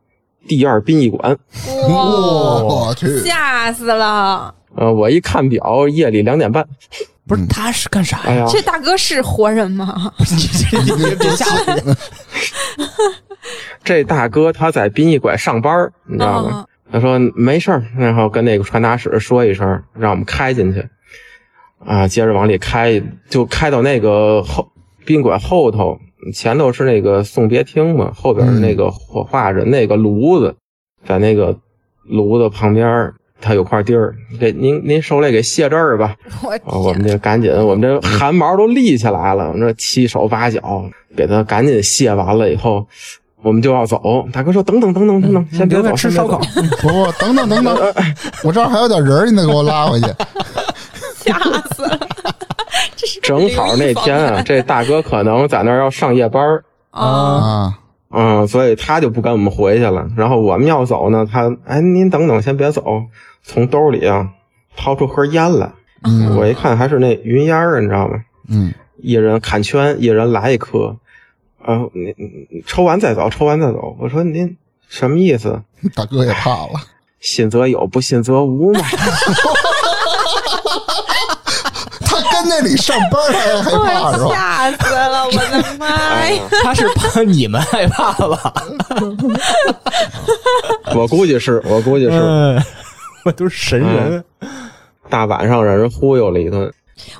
[0.49, 1.39] 第二殡仪馆。
[1.89, 4.55] 哇，我去，吓死了！
[4.75, 6.67] 呃，我一看表，夜里两点半。
[7.27, 8.25] 不是，他是干啥呀？
[8.27, 10.13] 哎呀，这大哥是活人吗？
[10.19, 11.45] 你别别吓
[11.85, 11.97] 我！
[13.85, 16.65] 这大哥他在殡仪馆上班儿，你知道吗？
[16.67, 20.89] 嗯他说没事儿，然后跟那个传达室说一声，让我们开进去。
[21.85, 24.69] 啊，接着往里开，就开到那个后
[25.05, 25.99] 宾馆后头，
[26.35, 30.55] 前头是那个送别厅嘛，后边是那个火化着那个炉子，
[31.07, 31.57] 在那个
[32.05, 36.17] 炉子旁边它，有块地儿，给您您受累给卸这儿吧。
[36.43, 42.87] 我啊，我们天，这赶紧，我们这汗毛都立起来了，我们这七手八脚，给他赶紧卸完了以后，
[43.43, 44.27] 我们就要走。
[44.33, 46.39] 大哥说：“等等等等等等，先别走，吃烧烤。
[46.81, 47.77] 不不，等等等等，
[48.43, 50.07] 我这儿还有点人，你得给我拉回去。
[51.33, 51.39] 吓
[51.75, 51.99] 死了！
[52.97, 57.79] 这是正好那天啊，这大哥可能在那儿要上夜班儿啊，啊，
[58.11, 60.09] 嗯，所以他就不跟我们回去了。
[60.17, 63.03] 然后我们要走呢，他哎，您等等，先别走，
[63.43, 64.31] 从兜里啊
[64.77, 65.73] 掏出盒烟来。
[66.05, 68.15] 嗯我一看还是那云烟儿，你知道吗？
[68.49, 70.97] 嗯，一人砍圈，一人来一颗。
[71.63, 73.97] 啊，你你抽完再走，抽完再走。
[73.99, 74.57] 我说您
[74.89, 75.61] 什么意思？
[75.97, 76.81] 大哥也怕了，
[77.19, 78.81] 信则有，不信则无嘛。
[82.07, 83.71] 他跟那里上班还害
[84.03, 84.29] 怕是吧？
[84.31, 85.87] 吓死了，我的妈
[86.31, 86.43] 呀！
[86.63, 88.53] 他是怕你们害怕吧？
[90.95, 92.19] 我估计是，我估计是。
[92.19, 92.63] 嗯，
[93.25, 94.25] 我都是神人。
[95.09, 96.73] 大晚上让人忽悠了一顿，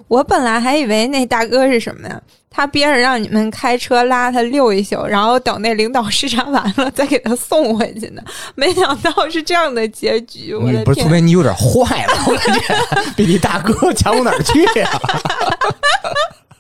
[0.09, 2.21] 我本来还以为那大哥是什么呀？
[2.49, 8.23] 他憋着让你们开车拉他溜一宿，然后等那领导视察完了再给他送回去呢。
[8.57, 11.11] 没想到是这样的结局，我的你不是，除天！
[11.11, 12.75] 非你有点坏了，我感觉
[13.15, 14.91] 比你大哥强不哪儿去呀、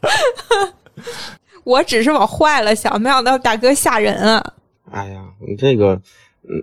[1.64, 4.52] 我只是往坏了想，没想到大哥吓人啊！
[4.92, 6.02] 哎呀，你这个，嗯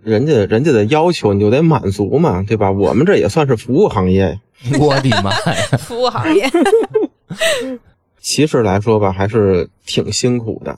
[0.03, 2.71] 人家人家的要求你就得满足嘛，对吧？
[2.71, 4.39] 我们这也算是服务行业呀。
[4.79, 5.61] 我的妈呀！
[5.77, 6.49] 服务行业，
[8.19, 10.77] 其实来说吧，还是挺辛苦的，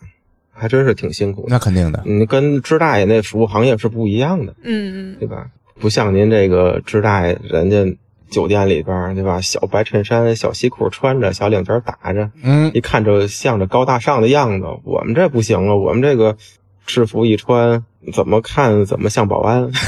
[0.52, 1.48] 还真是挺辛苦的。
[1.50, 5.48] 那肯定的，你跟支大爷那服务行业是不一样的，嗯嗯，对吧？
[5.80, 7.96] 不像您这个支大爷，人家
[8.32, 9.40] 酒店里边，对吧？
[9.42, 14.66] 小白衬衫、小西裤穿着，小领结打着，嗯，一看着像着高大上的样子。
[14.84, 16.38] 我们这不行了，我们这个
[16.86, 19.70] 制服一穿，怎么看怎么像保安。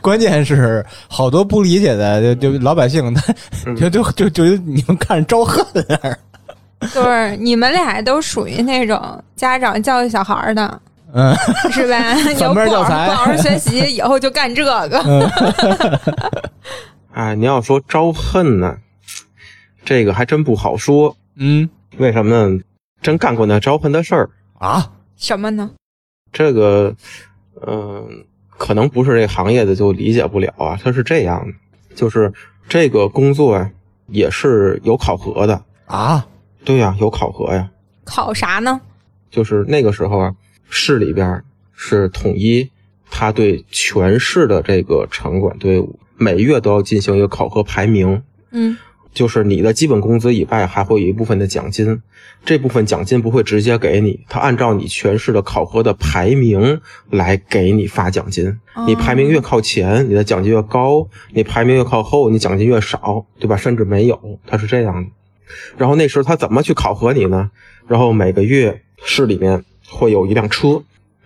[0.00, 3.20] 关键是好多不理解的，就就老百姓，他
[3.78, 5.64] 就就就就你们看着招恨
[6.02, 6.16] 啊。
[6.92, 9.00] 就是你们俩都属于那种
[9.34, 10.80] 家长教育小孩的，
[11.14, 11.34] 嗯，
[11.72, 12.12] 是吧？
[12.14, 15.30] 你要不好教材好好学习，以后就干这个。
[17.12, 18.76] 哎，你要说招恨呢，
[19.84, 21.16] 这个还真不好说。
[21.36, 22.60] 嗯为什么呢？
[23.06, 24.30] 真干过那招魂的事儿。
[24.58, 25.70] 啊，什么呢？
[26.32, 26.92] 这个，
[27.64, 30.76] 嗯、可能不是这行业的就理解不了啊。
[30.82, 32.32] 它是这样的，就是
[32.68, 33.70] 这个工作呀，
[34.08, 35.62] 也是有考核的。
[35.84, 36.26] 啊，
[36.64, 37.70] 对呀、有考核呀。
[38.02, 38.80] 考啥呢？
[39.30, 40.34] 就是那个时候啊，
[40.68, 42.68] 市里边是统一，
[43.08, 48.20] 他对全市的这个城管队伍每月都要进行一个考核排名。
[48.50, 48.76] 嗯
[49.16, 52.02] 就是你的基本工资以外，还会有一部分的奖金，
[52.44, 58.60] 这部分奖金不会直接给你，他按照你全市的考核的排名来给你发奖金。
[58.86, 63.56] 你排名越靠前，你的奖金越高；你排名越靠后，你奖金越少，对吧？
[63.56, 65.10] 甚至没有，他是这样的。
[65.78, 67.50] 然后那时候他怎么去考核你呢？
[67.88, 70.82] 然后每个月市里面会有一辆车，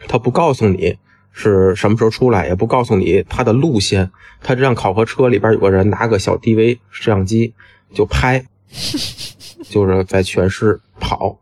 [0.06, 0.96] 他不告诉你
[1.32, 4.12] 是什么时候出来，也不告诉你他的路线。
[4.42, 7.52] 他这辆考核车里边有个人拿个小 DV 摄像机
[7.92, 8.44] 就拍，
[9.68, 11.38] 就是在全市跑，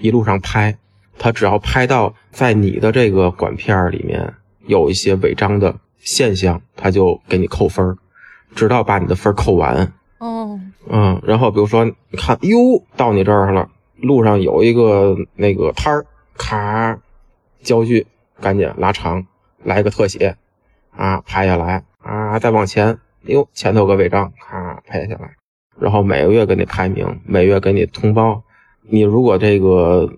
[0.00, 0.76] 一路上拍。
[1.16, 4.34] 他只要拍到在你的这个管片儿里面
[4.66, 7.96] 有一些违章的现象，他就给你扣分儿，
[8.54, 9.92] 直到把你的分儿扣完。
[10.18, 16.04] 哦，嗯，然后比如说，你看，哟，到你这儿了，路上有一个那个摊儿，
[16.36, 16.98] 咔，
[17.62, 18.06] 焦距
[18.40, 19.24] 赶紧拉长，
[19.62, 20.36] 来个特写，
[20.96, 25.36] 啊，拍下来，啊，再往前，哟，前头有个违章，咔，拍下来，
[25.78, 28.42] 然后每个月给你排名，每月给你通报。
[28.82, 30.10] 你如果这个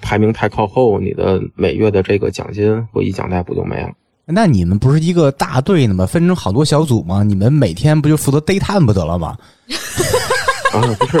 [0.00, 3.90] 排名太靠后，你的每月的这个奖金或一奖代补就没了？
[4.24, 6.06] 那你们不是一个大队的吗？
[6.06, 7.22] 分成好多小组吗？
[7.22, 9.36] 你们每天不就负责逮探不得了吗？
[10.72, 11.18] 啊，不是，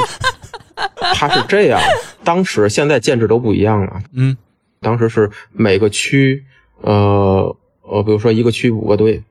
[1.14, 1.80] 他是这样，
[2.24, 4.00] 当时现在建制都不一样了。
[4.12, 4.36] 嗯，
[4.80, 6.44] 当时是每个区，
[6.80, 9.22] 呃呃，比如说一个区五个队，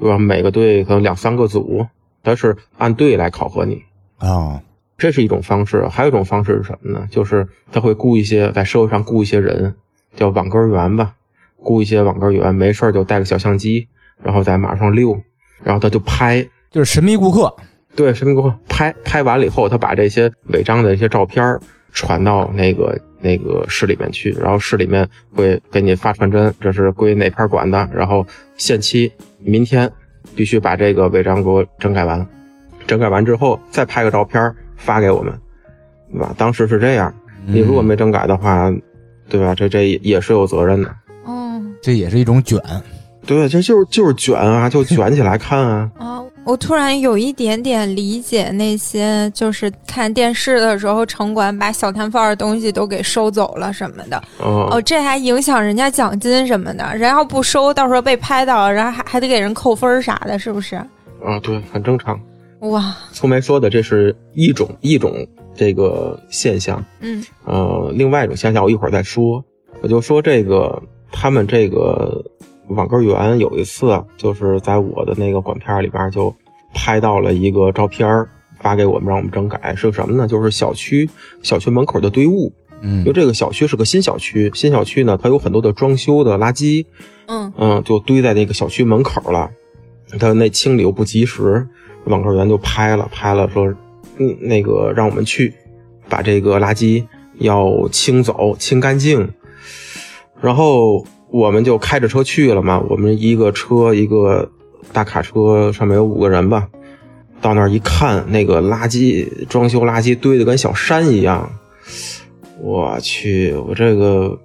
[0.00, 0.18] 对吧？
[0.18, 1.86] 每个队可能两三个组，
[2.24, 3.82] 它是按队来考核你，
[4.20, 4.60] 哦，
[4.96, 5.86] 这是一种方式。
[5.88, 7.06] 还有一种方式是什么呢？
[7.10, 9.74] 就是他会雇一些在社会上雇一些人，
[10.16, 11.14] 叫网格员吧，
[11.56, 13.88] 雇一些网格员，没事儿就带个小相机，
[14.22, 15.20] 然后在马上溜，
[15.62, 17.54] 然后他就拍，就是神秘顾客。
[17.94, 21.58] 对，神秘顾客拍拍完了以后，他把这些违章的一些照片
[21.92, 28.26] 传到那个那个市里面去，然后市里面会给你发传真，这是归哪片管的，然后
[28.56, 29.90] 限期明天
[30.36, 32.24] 必须把这个违章给我整改完，
[32.88, 35.32] 整改完之后再拍个照片发给我们，
[36.10, 36.34] 对吧？
[36.36, 37.14] 当时是这样，
[37.46, 38.72] 你如果没整改的话，
[39.28, 39.54] 对吧？
[39.54, 40.88] 这这也是有责任的。
[41.24, 42.58] 哦，这也是一种卷。
[43.26, 45.90] 对，这就是就是卷啊，就卷起来看啊。
[45.98, 54.16] 啊， 我突然有一点点理解那些就是看电视的时候，城管把小摊贩的东西都给收走了什么的。
[54.38, 56.96] 哦哦，这还影响人家奖金什么的。
[56.96, 60.76] 人要不收，到时候被拍到，然后还还得给人扣分儿啥的，是不是？
[60.76, 62.18] 啊，对，很正常。
[62.60, 69.44] 哇，粗梅说的这是一种一种这个现象，嗯呃，另外一种现象我一会儿再说。
[69.80, 72.24] 我就说这个他们这个
[72.68, 76.34] 网格员有一次啊，就是在我的那个管片里边就
[76.74, 78.28] 拍到了一个照片儿
[78.60, 80.26] 发给我们，让我们整改是什么呢？
[80.26, 81.08] 就是小区
[81.42, 82.52] 小区门口的堆物。
[82.80, 86.86] 嗯因为这个小区是个新小区，新小区呢，它有很多的装修的垃圾，
[87.26, 89.50] 嗯嗯，就堆在那个小区门口了。
[90.20, 91.66] 它那清理又不及时，
[92.08, 93.66] 网购员就拍了，拍了说，
[94.18, 95.54] 嗯，那个让我们去
[96.08, 97.04] 把这个垃圾
[97.38, 99.28] 要清走，清干净。
[100.40, 104.50] 然后我们就开着车去了嘛，我们一个车一个
[104.92, 106.68] 大卡车，上面有五个人吧。
[107.40, 111.48] 到那儿一看，那个垃圾装修垃圾堆的跟小山一样，
[112.60, 114.36] 我去，我这个，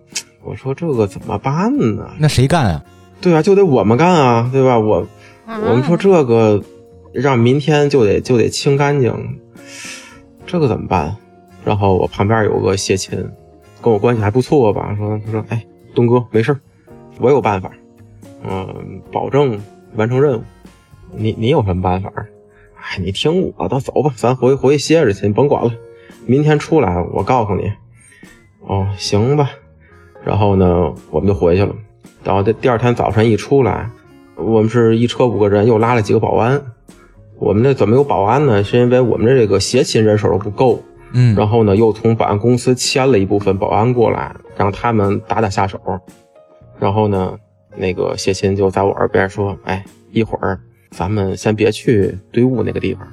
[0.44, 2.08] 我说这个怎么办呢？
[2.20, 2.84] 那谁干啊？
[3.20, 4.78] 对啊，就得我们干啊，对吧？
[4.78, 5.08] 我
[5.48, 6.62] 我们说这个
[7.14, 9.40] 让明天就得就得清干净，
[10.46, 11.16] 这个怎么办？
[11.64, 13.30] 然后我旁边有个谢琴，
[13.82, 14.94] 跟我关系还不错吧？
[14.98, 16.58] 说他说哎，东哥没事
[17.20, 17.72] 我有办法，
[18.44, 19.58] 嗯、保证
[19.96, 20.44] 完成任务。
[21.16, 22.12] 你你有什么办法？
[22.76, 25.72] 哎，你听我的，走吧，咱回回去歇着去，你甭管了。
[26.26, 27.72] 明天出来我告诉你。
[28.62, 29.52] 哦，行吧。
[30.26, 31.76] 然后呢，我们就回去了。
[32.24, 33.90] 然后这第二天早晨一出来，
[34.36, 36.62] 我们是一车五个人，又拉了几个保安。
[37.44, 38.64] 我们这怎么有保安呢？
[38.64, 45.78] 是因为我们这个协勤人手不够，嗯然后呢，又从保安公司签了一部分保安过来，让他们打打下手。
[46.80, 47.38] 然后呢，
[47.76, 50.58] 那个谢琴就在我耳边说：“哎，一会儿
[50.90, 53.06] 咱们先别去堆物那个地方，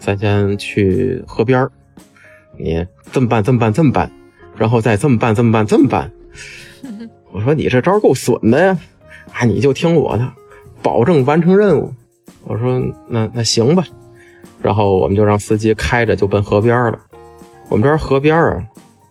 [0.00, 1.70] 咱先去河边儿
[2.58, 4.10] 你这么办，这么办，这么办，
[4.56, 6.10] 然后再这么办，这么办，这么办。
[7.30, 8.76] ”我说：“你这招够损的呀！
[9.32, 10.32] 啊，你就听我的，
[10.82, 11.94] 保证完成任务。”
[12.44, 13.84] 我说：“那那行吧。”
[14.62, 16.98] 然后我们就让司机开着就奔河边了。
[17.68, 18.62] 我们这儿河边啊，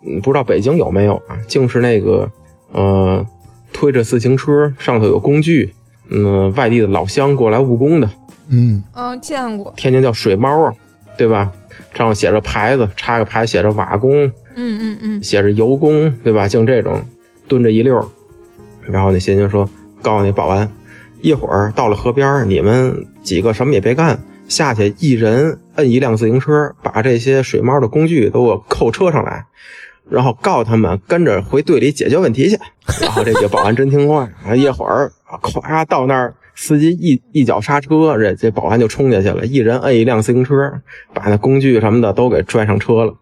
[0.06, 1.38] 嗯，不知道北京有没有啊？
[1.48, 2.30] 竟是那个
[2.72, 3.26] 呃，
[3.74, 5.74] 推着自行车，上头有工具，
[6.10, 8.10] 嗯，外地的老乡过来务工的，
[8.50, 10.74] 嗯嗯，见过，天津叫水猫啊，
[11.17, 11.52] 对吧？
[11.94, 16.48] 上头写着牌子，插个牌写着瓦工，嗯嗯嗯，写着油工，对吧？
[16.48, 17.02] 净这种
[17.48, 18.06] 蹲着一溜儿。
[18.84, 19.70] 然后那协警说
[20.02, 20.70] ：“告诉那保安，
[21.22, 29.46] 一会儿到了河边儿，你们几个什么也别干，下去一人摁一辆自行车，把这些水猫的工具都给我扣车上来，
[30.10, 32.58] 然后告诉他们跟着回队里解决问题去。
[33.02, 40.82] ”然后这几个保安真听话，一会儿咵到那儿，司机一一脚刹车，这这保安就冲下去了，一人摁一辆自行车，
[41.14, 43.14] 把那工具什么的都给拽上车了。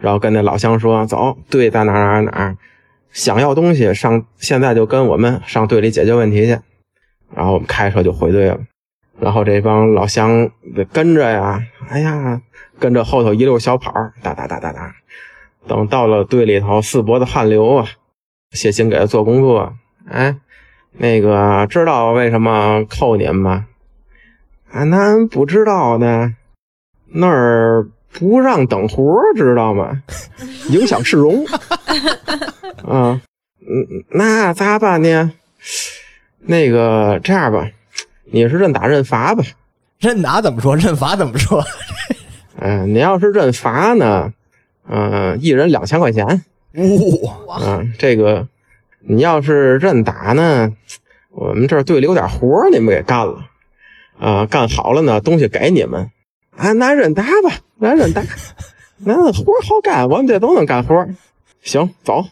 [0.00, 2.56] 然后跟那老乡说：“走，队在哪儿哪儿哪儿，
[3.10, 6.56] 想要东西上，现在就跟我们上队里解决问题去。”
[7.34, 8.58] 然后我们开车就回队了。
[9.20, 12.40] 然后这帮老乡得跟着呀，哎呀，
[12.78, 14.94] 跟着后头一溜小跑，哒哒哒哒哒。
[15.66, 17.86] 等到了队里头，四脖子汗流啊，
[18.52, 19.74] 谢鑫给他做工作。
[20.08, 20.36] 哎，
[20.92, 23.66] 那个知道为什么扣您吗？
[24.70, 26.34] 啊，那不知道呢，
[27.08, 30.02] 那儿不让等活，知道吗？
[30.70, 31.44] 影响市容。
[32.86, 33.20] 啊，
[33.60, 35.32] 嗯，那咋办呢？
[36.40, 37.68] 那个这样吧，
[38.24, 39.44] 你是认打认罚吧？
[39.98, 40.76] 认打怎么说？
[40.76, 41.64] 认罚怎么说？
[42.60, 44.32] 嗯、你要是认罚呢，
[44.88, 46.44] 嗯、一人两千块钱。
[47.46, 48.46] 哇、嗯、这个
[49.00, 50.72] 你要是认打呢，
[51.30, 53.46] 我们这儿队里有点活儿，你们给干了。
[54.18, 56.10] 啊、干好了呢，东西给你们。
[56.56, 58.22] 啊，那认打吧，那认打，
[58.98, 61.06] 那活儿好干，我们这都能干活。
[61.62, 62.26] 行，走，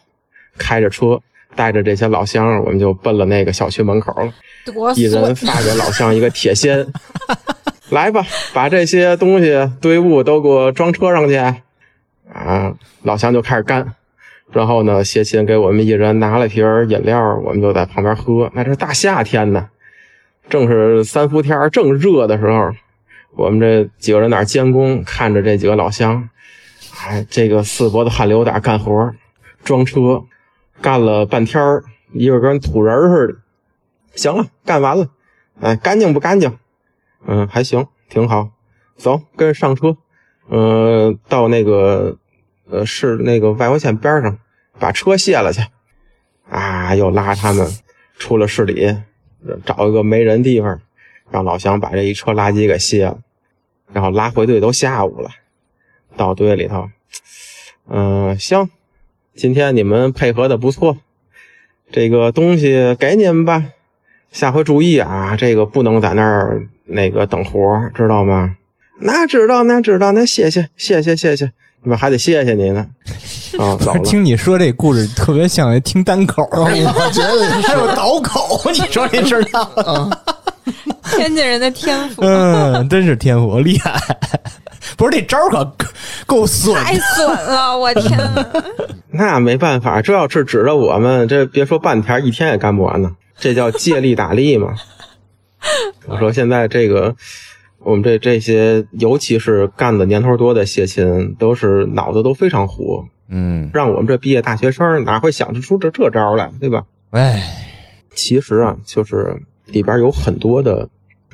[0.57, 1.21] 开着车，
[1.57, 4.31] 带着这些老乡，我们就奔了那个小区门口了。
[4.95, 6.85] 一人，发给老乡一个铁锨，
[7.89, 11.35] 来吧，把这些东西堆物都给我装车上去。
[12.31, 13.95] 啊，老乡就开始干，
[14.51, 18.51] 然后呢，谢鑫给我们一人拿了瓶饮料，我们就在旁边喝。
[18.53, 19.69] 那这是大夏天呢，
[20.49, 22.71] 正是三伏天正热的时候，
[23.35, 26.29] 我们这几个人在那儿监工，看着这几个老乡，
[27.05, 29.13] 哎，这个四脖子汗流在那干活，
[29.63, 30.21] 装车，
[30.81, 33.35] 干了半天儿，一个跟土人似的。
[34.15, 35.09] 行了，干完了，
[35.61, 36.57] 哎，干净不干净？
[37.25, 38.51] 嗯，还行，挺好。
[38.95, 39.95] 走，跟上车，
[40.47, 42.17] 呃，到那个
[42.69, 44.39] 呃市那个外环线边上，
[44.79, 45.61] 把车卸了去。
[46.49, 47.67] 啊，又拉他们
[48.17, 48.95] 出了市里，
[49.65, 50.79] 找一个没人地方，
[51.29, 53.19] 让老乡把这一车垃圾给卸了，
[53.91, 55.29] 然后拉回队都下午了，
[56.15, 56.89] 到队里头，
[57.89, 58.69] 嗯、行，
[59.37, 60.97] 今天你们配合的不错，
[61.91, 63.63] 这个东西给你们吧。
[64.31, 68.55] 下回注意啊，这个不能在那儿那个等活儿，知道吗？
[68.99, 71.45] 那知道，那知道，那谢谢，谢谢，谢谢，
[71.83, 72.87] 你们还得谢谢你呢。
[73.59, 73.99] 啊，走了。
[73.99, 78.59] 听你说这故事，特别像听单口，我觉得 还有倒口。
[78.71, 79.43] 你说这事儿
[79.83, 80.09] 啊，
[81.15, 84.01] 天津人的天赋嗯，真是天赋厉害。
[84.95, 85.87] 不是这招可
[86.25, 88.45] 够损，太损了，我天呐！
[89.11, 93.15] 那没办法，这要是指着我们，这别说半天，一天也干不完呢。
[93.37, 94.75] 这叫借力打力嘛。
[96.07, 97.15] 我说现在这个，
[97.79, 103.05] 我们这这些，尤其是干的年头多的谢亲，都是脑子都非常糊。
[103.29, 106.83] 嗯，让我们这毕业大学生哪会想得出这这招来，对吧？
[107.09, 107.43] 哎，
[108.13, 110.87] 其实啊，就是里边有很多的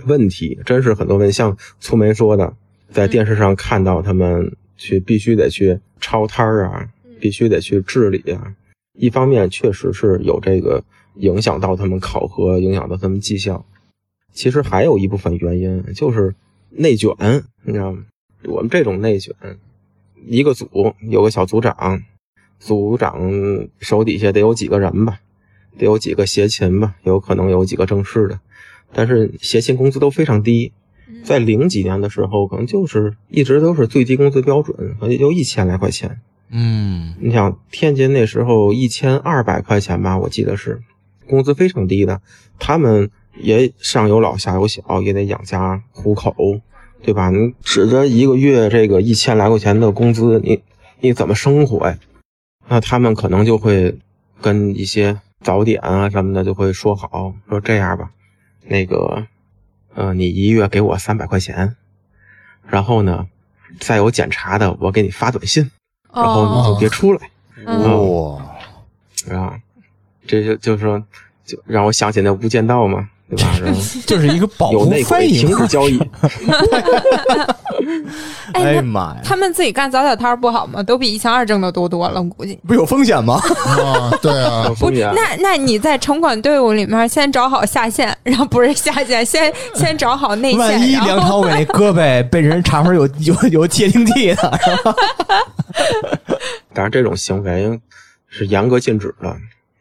[0.05, 1.31] 问题，真是很多问题。
[1.31, 2.53] 像粗梅说的，
[2.89, 8.55] 在电视上看到他们去必须得去抄摊儿啊，必须得去治理啊。
[8.93, 10.83] 一方面确实是有这个
[11.15, 13.65] 影响到他们考核，影响到他们绩效。
[14.31, 16.35] 其实还有一部分原因就是
[16.69, 17.15] 内卷，
[17.63, 18.05] 你知道吗？
[18.45, 19.33] 我们这种内卷，
[20.25, 22.03] 一个组有个小组长，
[22.59, 23.31] 组长
[23.79, 25.19] 手底下得有几个人吧，
[25.77, 28.39] 得有几个协勤吧，有可能有几个正式的，
[28.91, 30.73] 但是协勤工资都非常低，
[31.23, 36.19] 在零几年的时候，可能就是一直都是最低工资标准，可能也就一千来块钱。
[36.49, 40.81] 嗯，你想天津那时候一千二百块钱吧，我记得是
[41.27, 42.21] 工资非常低的，
[42.59, 46.35] 他们也上有老下有小，也得养家糊口，
[47.01, 47.31] 对吧？
[47.31, 50.61] 你指着一个月这个一千来块钱的工资，你
[50.99, 51.97] 你怎么生活呀？
[52.67, 53.97] 那他们可能就会
[54.41, 58.11] 跟一些早点啊什么的就会说好，说这样吧，
[58.67, 59.25] 那个，
[59.95, 61.75] 呃，你一月给我三百块钱，
[62.67, 63.27] 然后呢，
[63.79, 65.71] 再有检查的，我给你发短信。
[66.13, 67.29] 然后你就别出来，
[67.65, 69.59] 哇，啊，
[70.27, 71.03] 这就就是说，
[71.43, 73.57] 就让我想起那《无间道》嘛，对吧？
[73.63, 75.99] 然后 就是一个保护费鬼停止交易，
[78.53, 80.83] 哎呀妈呀，他们自己干早点摊儿不好吗？
[80.83, 82.59] 都比一千二挣的多多了，我估计。
[82.67, 83.35] 不有风险吗？
[83.65, 85.11] 啊，对啊 有，风险。
[85.15, 94.37] 那那你在城管队伍里面先找好下线， 然后不是下线，先先找好内线，万一梁朝伟那胳膊被人查出有有有窃听器呢？
[96.73, 97.79] 当然，这种行为
[98.27, 99.35] 是严格禁止的，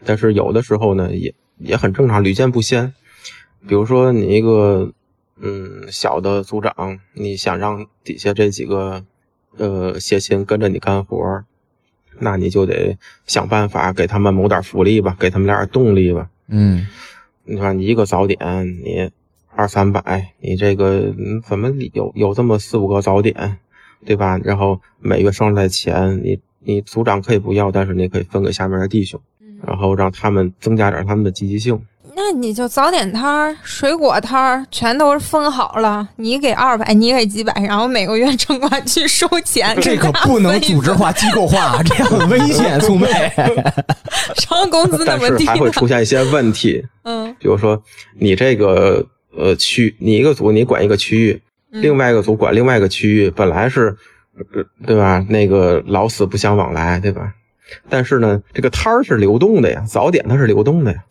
[0.06, 2.94] 但是有的时候呢，也也很正常，屡见不鲜。
[3.66, 4.92] 比如说，你一个
[5.40, 9.04] 嗯小的组长，你想让底下这几个
[9.56, 11.44] 呃协勤跟着你干活，
[12.18, 16.28] 那你就得想办法给他们谋点福利吧，给他们点动力吧。
[16.48, 16.86] 嗯，
[17.44, 18.38] 你看，你一个早点，
[18.84, 19.10] 你
[19.54, 23.58] 二三百，你这个嗯怎么有有这么四五个早点，
[24.04, 24.38] 对吧？
[24.38, 29.20] 然后每月剩下的钱，你你组长可以不要，但是你可以分给下面的弟兄，
[29.64, 31.80] 然后让他们增加点他们的积极性。
[32.32, 43.06] 那你就早点摊儿、水果摊儿全都是分好了，你给二百，你给几百，然后每个月城管去收钱， 这可不能组织化、机构化， 这样很危险，苏妹。
[44.36, 45.50] 上工资那但是么低呢？
[45.50, 47.82] 还会出现一些问题， 嗯比如说
[48.18, 49.04] 你这个
[49.36, 53.94] 呃区，你一个组你管一个区域，另外一个组管另外一个区域，本来是，
[54.54, 55.24] 呃对吧？
[55.28, 57.34] 那个老死不相往来，对吧？
[57.88, 61.02] 但是呢，这个摊儿是流动的呀，早点它是流动的呀，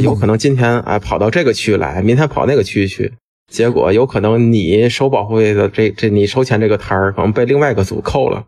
[0.00, 3.12] 有可能今天哎跑到这个区来，明天跑那个区去，
[3.50, 8.44] 结果有可能你收保护费的这这你收钱这个摊儿可能被另外一个组扣了，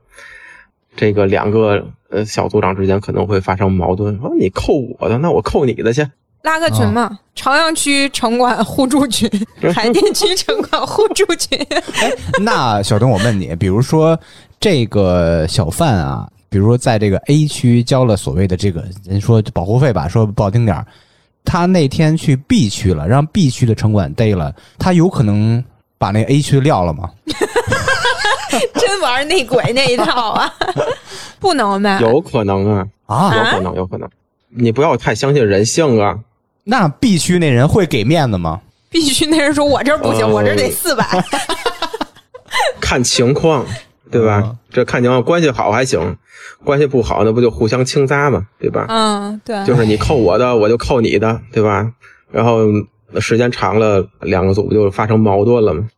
[0.97, 6.07] 这个两个呃小组长之间可能会发生矛盾，说你扣我的，那我扣你的去。
[6.43, 9.31] 拉个群嘛，朝阳区城管互助群，
[9.73, 11.57] 海淀区城管互助群。
[12.01, 14.19] 哎那小东，我问你，比如说
[14.59, 20.87] 这个小贩啊，比如说在这个 A 区交了所谓的这个人说保护费吧，说不好听点儿，
[21.45, 25.65] 他那天去 B 区了，让 B 区的城管逮了，他有可能
[25.97, 27.11] 把那 A 区撂了吗？
[28.75, 30.55] 真玩内鬼那一套啊？
[31.41, 31.99] 不能呗？
[32.03, 34.07] 有可能啊，啊，有可能，有可能。
[34.51, 36.19] 你不要太相信人性啊！
[36.65, 41.25] 那 B 区那人会给面子吗？？B 区那人说我这儿不行，呃我这儿得四百。
[42.79, 43.65] 看情况，
[44.13, 44.43] 对吧？
[44.45, 46.17] 嗯这看情况，关系好还行，
[46.65, 48.87] 关系不好那不就互相倾轧嘛，对吧？
[48.89, 51.93] 嗯，对，就是你扣我的，我就扣你的，对吧？
[52.31, 52.61] 然后
[53.21, 55.89] 时间长了，两个组不就发生矛盾了吗？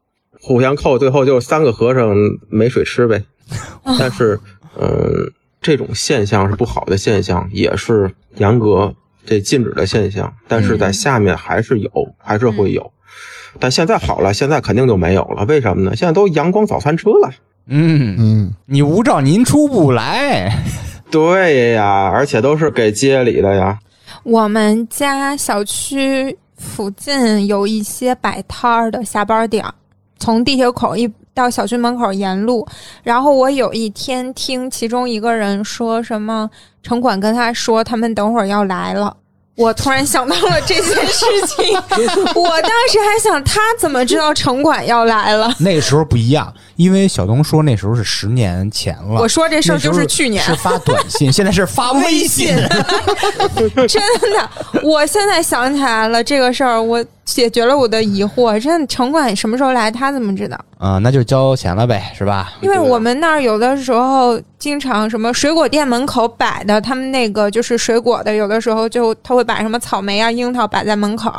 [0.40, 2.16] 互相扣，最后就三个和尚
[2.48, 3.22] 没水吃呗。
[3.98, 4.40] 但是，
[4.80, 8.92] 嗯，这种现象是不好的现象，也是严格
[9.24, 10.34] 这禁止的现象。
[10.48, 12.90] 但是在下面还是有，还是会有。
[13.60, 15.44] 但现在好了，现在肯定就没有了。
[15.44, 15.94] 为什么呢？
[15.94, 17.30] 现在都阳光早餐车了。
[17.66, 20.52] 嗯，嗯，你无照您出不来。
[21.10, 23.78] 对呀，而且都是给街里的呀。
[24.22, 29.72] 我们家小区附近有一些摆摊儿的下班点儿，
[30.18, 32.66] 从地铁口一到小区门口沿路。
[33.02, 36.48] 然后我有一天听其中一个人说什么，
[36.82, 39.16] 城管跟他说他们等会儿要来了。
[39.56, 41.74] 我突然想到了这件事情，
[42.34, 45.54] 我当时还想他怎么知道城管要来了？
[45.60, 49.20] 那时候不一样，因为小东说那时候是十年前了。
[49.20, 52.48] 我说这事儿就是去年是发短信，现在是发微信。
[53.86, 54.02] 真
[54.34, 54.50] 的，
[54.82, 58.58] 我现在想起来了这个事儿，我解决了我的疑惑。
[58.60, 60.58] 这，城管什么时候来，他怎么知道？
[60.78, 62.52] 啊、那就交钱了呗，是吧？
[62.60, 71.32] 因为我们那儿有的时候经常什么水果店门口摆的，他们那个就是水果的，有的时候就他会把什么草莓啊、樱桃摆在门口，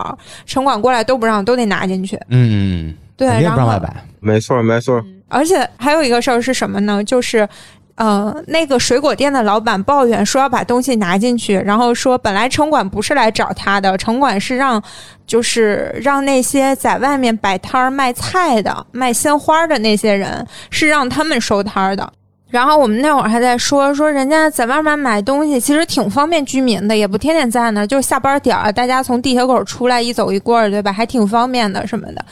[0.46, 2.20] 城管过来都不让，都得拿进去。
[2.30, 3.94] 嗯，对，不让外摆。
[4.20, 7.04] 没错没错，而且还有一个事儿是什么呢？
[7.04, 7.48] 就是。
[7.96, 14.84] 呃，那个水果店的老板抱怨说要把东西拿进去，然后说本来城管不是来找他的，城管是让，
[15.26, 22.12] 就是让那些在外面摆摊儿卖菜的、卖鲜花的那些人，是让他们收摊儿的。
[22.50, 30.92] 然后我们那会儿还在说说人家在外面买东西，其实挺方便居民的，也不天天在那儿，就是下班点儿大家从地铁口出来一走一过，对吧？
[30.92, 32.24] 还挺方便的什么的。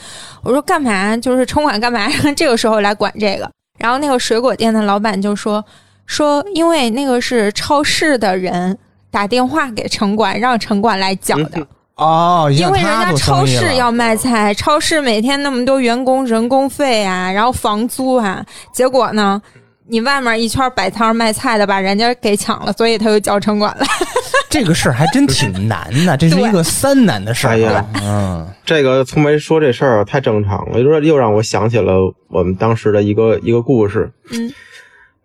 [0.44, 1.16] 我说干嘛？
[1.18, 2.08] 就是城管干嘛？
[2.36, 3.50] 这个时候来管这个？
[3.78, 5.64] 然后那个水果店的老板就说
[6.06, 8.78] 说，因为那个是超市的人
[9.10, 11.66] 打电话给城管，让城管来缴的。
[11.96, 18.44] 哦，因为人家超市要卖菜，超市每天那么多员工人工费啊，然后房租啊，
[18.74, 19.40] 结果呢，
[19.88, 23.86] 你外面一圈摆摊卖菜的把人家给抢了，所以他又叫城管了。
[24.50, 27.52] 这个事儿还真挺难的， 这是一个三难的事儿。
[27.52, 34.12] 哎呀嗯，这个从没说这事儿太正常了，又又让我想起了我们当时的一个一个故事。
[34.32, 34.54] 嗯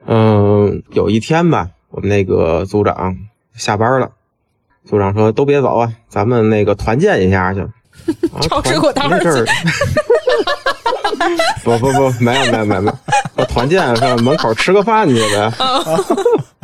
[0.07, 3.15] 嗯，有一天吧，我们那个组长
[3.55, 4.11] 下班了，
[4.89, 7.61] 组长说：“都别走啊，咱们那个团建一下去。
[8.33, 9.47] 啊”炒水果摊儿团这儿
[11.65, 13.28] 不不不，没有没有没有没有，我
[13.59, 15.53] 团建上门口吃个饭去呗。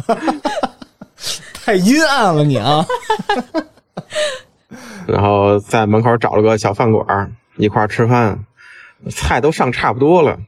[1.53, 2.87] 太阴暗了你啊！
[5.09, 8.45] 然后在门口找了个小饭馆一块吃饭，
[9.11, 10.39] 菜都上差不多了。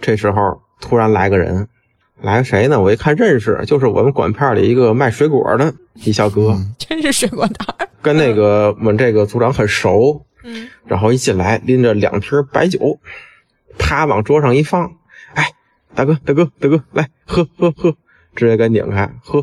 [0.00, 1.66] 这时候突然来个人，
[2.20, 2.80] 来个谁呢？
[2.80, 7.88] 我一看认识，就是我们管片里一个卖水果的一小哥，真是水果摊儿。
[8.00, 10.24] 跟那个我们这个组长很熟。
[10.44, 13.00] 嗯，然后一进来拎着两瓶白酒，
[13.76, 14.90] 啪往桌上一放，哎，
[15.96, 17.96] 大哥大哥大哥，来喝喝喝，
[18.34, 19.40] 直接给拧开喝。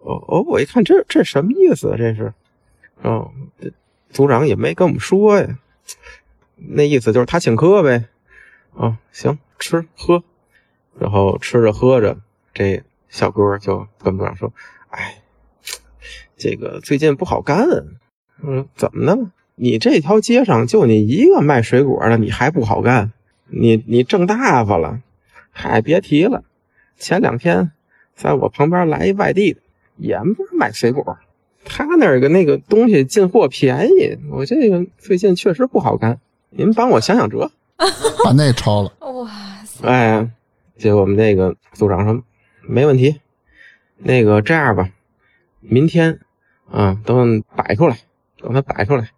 [0.00, 1.96] 哦哦，我一看这这什么意思啊？
[1.96, 2.34] 这是，
[3.02, 3.30] 哦，
[3.60, 3.72] 这
[4.10, 5.58] 组长也没跟我们说呀，
[6.56, 8.06] 那意思就是他请客呗。
[8.72, 10.24] 哦，行，吃喝，
[10.98, 12.18] 然后吃着喝着，
[12.52, 14.52] 这小哥就跟组长说
[14.90, 15.22] ：“哎，
[16.36, 17.68] 这个最近不好干。”
[18.42, 19.30] 嗯，怎么的？
[19.54, 23.12] 你这条街上就你一个卖水果的，你还不好干？
[23.46, 25.00] 你你挣大发了？
[25.56, 26.42] 嗨，别提了，
[26.98, 27.70] 前两天
[28.16, 29.60] 在我旁边来一外地的，
[29.96, 31.16] 也不是卖水果，
[31.64, 36.18] 他那儿个那个东西进货便宜，我这个最近确实不好干，
[36.50, 37.52] 您帮我想想辙。
[38.24, 38.92] 把那抄了。
[39.00, 39.30] 哇
[39.64, 40.28] 塞，哎，
[40.76, 42.22] 结果我们那个组长说
[42.62, 43.20] 没问题，
[43.98, 44.90] 那个这样吧，
[45.60, 46.18] 明天
[46.68, 47.98] 啊，等摆出来，
[48.40, 49.10] 等他摆出来，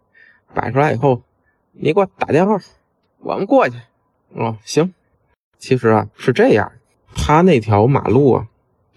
[0.54, 1.22] 摆出来以后，
[1.72, 2.60] 你给我打电话，
[3.20, 3.76] 我们过去。
[4.34, 4.92] 哦，行。
[5.58, 6.70] 其实啊是这样，
[7.14, 8.46] 他那条马路啊，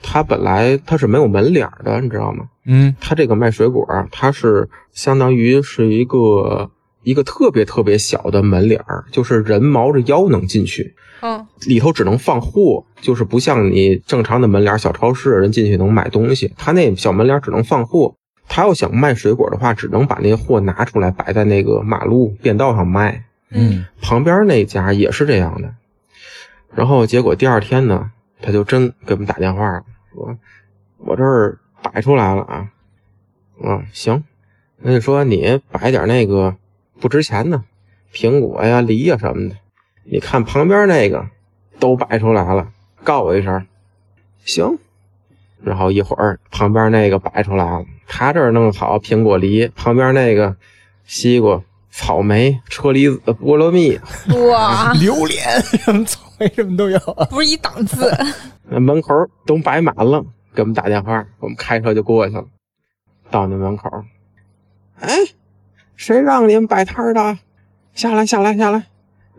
[0.02, 2.46] 他本来他是没有门脸儿的，你知道吗？
[2.66, 6.70] 嗯，他这个卖水果儿，它是相当于是一个
[7.04, 10.96] 一个特别特别小的门脸儿，就是人毛着腰能进去。
[11.22, 16.54] 嗯里头只能放货，就是不像你正常的门脸小超市，人进去能买东西。
[16.58, 18.16] 他那小门脸只能放货，
[18.48, 23.26] 他要想卖水果的话，只能把那货拿出来摆在那个马路便道上卖。
[23.52, 25.74] 嗯，旁边那家也是这样的。
[26.74, 28.12] 然后结果第二天呢，
[28.42, 30.38] 他就真给我们打电话了，说
[30.98, 32.70] 我这儿摆出来了啊，
[33.64, 34.24] 啊行，
[34.78, 36.56] 那就说你摆点那个
[37.00, 37.64] 不值钱的，
[38.14, 39.56] 苹果呀、梨呀什么的，
[40.04, 41.28] 你看旁边那个
[41.80, 42.72] 都摆出来了，
[43.04, 43.66] 告我一声，
[44.46, 44.78] 行。
[45.62, 50.56] 然后一会儿旁边那个摆出来了，他这儿弄好苹果、梨，旁边那个
[51.04, 51.62] 西瓜、
[51.92, 54.00] 草莓、车厘子、菠萝蜜，
[54.50, 57.00] 哇，榴莲什么草莓什么都有。
[57.30, 58.12] 不是一档次。
[58.70, 59.14] 那门口
[59.46, 62.46] 都摆满了，给我们打电话，我们开车就过去了。
[63.32, 64.04] 到那门口，
[65.00, 65.16] 哎，
[65.96, 67.38] 谁让你们摆摊儿的？
[67.94, 68.80] 下来，下来，下来！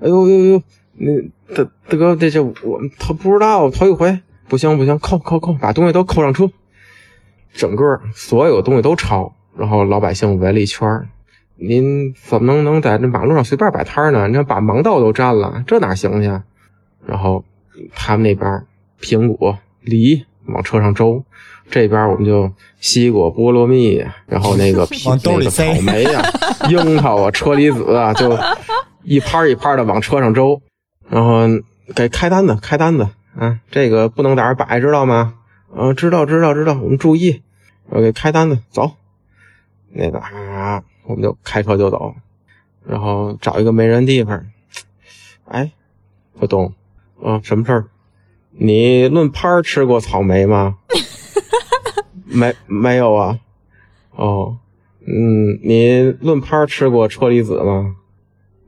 [0.01, 0.63] 哎呦呦呦，
[0.95, 1.21] 那
[1.55, 6.51] 大大哥，这这我们他不知道，头一回，不行不行，扣扣扣，把东西都扣上车。
[7.53, 11.09] 整个所有东西都抄，然后老百姓围了一圈儿。
[11.57, 14.29] 您怎么能能在这马路上随便摆摊儿呢？
[14.29, 16.29] 你看把盲道都占了，这哪行去？
[17.07, 17.45] 然后
[17.95, 18.67] 他们那边
[19.01, 21.25] 苹果、梨往车上周，
[21.71, 26.23] 这边我们就西瓜、菠萝蜜，然后那个 往兜里那个草莓呀、
[26.69, 28.39] 樱桃啊、车厘子啊，就
[29.03, 30.61] 一盘一盘的往车上周，
[31.09, 31.43] 然后
[31.95, 35.35] 给开单子，开单子啊，这个不能在这摆，知道吗？
[35.75, 37.43] 啊，知道，知道，知道，我们注意，
[37.89, 38.93] 我给开单子，走。
[39.93, 42.15] 那个啊，我们就开车就走，
[42.85, 44.47] 然后找一个没人地方。
[45.47, 45.73] 哎，
[46.39, 46.75] 不懂，
[47.23, 47.87] 啊，什么事儿？
[48.53, 50.79] 你论拍儿吃过草莓吗？
[52.25, 53.39] 没，没有啊。
[54.13, 54.59] 哦，
[55.07, 57.97] 嗯，你论拍儿吃过车厘子吗？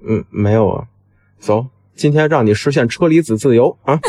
[0.05, 0.87] 嗯，没有啊。
[1.39, 3.99] 走，今天让你实现车厘子自由啊！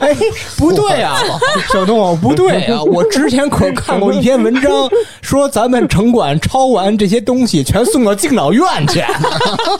[0.00, 0.14] 哎，
[0.56, 1.16] 不对啊，
[1.72, 2.82] 小东，不对啊！
[2.84, 4.88] 我之前可看过一篇文章，
[5.22, 9.02] 说咱们城管抄完这些东西，全送到敬老院去。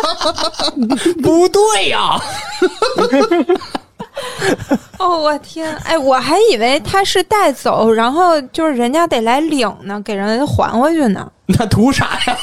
[1.23, 2.21] 不对呀、
[4.99, 5.75] 哦，我天！
[5.85, 11.31] 哎，我还以为他是带走，然后就是人家得来领呢，给人还回去呢。
[11.47, 12.37] 那图啥呀？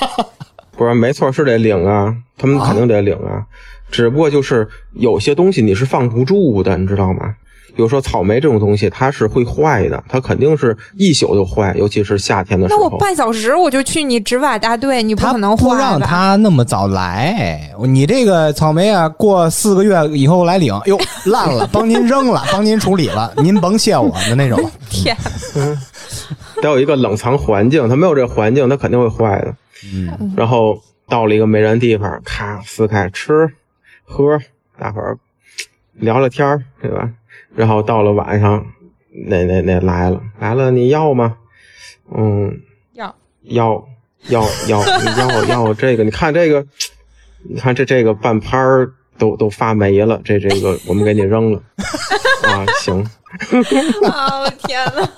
[0.78, 3.44] 不是，没错，是得领啊，他们肯定得领啊。
[3.92, 7.34] 只不过就是有些东西你是放不住的，你知道吗？
[7.76, 12.80] 比如说草莓这种东西，它是会坏的，它肯定是一宿就坏，尤其是夏天的时候。
[12.80, 16.00] 那我半小时我就去你执法大队，你不可能不让？
[16.00, 24.58] 他那么早来，你这个草莓啊，过四个月以后来领，哟，烂了，帮您扔了，帮您处理了，您甭谢我的那种。
[24.90, 25.16] 天，
[26.62, 29.54] 得有一个冷藏环境，它没有这环境，它肯定会坏的。
[29.94, 33.50] 嗯，然后到了一个没人地方，咔撕开吃
[34.06, 34.40] 喝，
[34.80, 35.18] 大伙儿
[35.94, 37.10] 聊聊天儿，对吧？
[37.56, 38.66] 然后到了晚上，
[39.28, 41.38] 那那那来了来了，你要吗？
[42.16, 42.62] 嗯，
[42.94, 43.84] 要要
[44.30, 44.84] 要要
[45.18, 46.66] 要要这个，你看这个，
[47.50, 51.62] 你看这这个半拍儿都都发霉了，这这个我们给你扔了
[52.44, 53.00] 啊，行，
[54.08, 54.40] 啊！
[54.42, 55.10] 我天哪！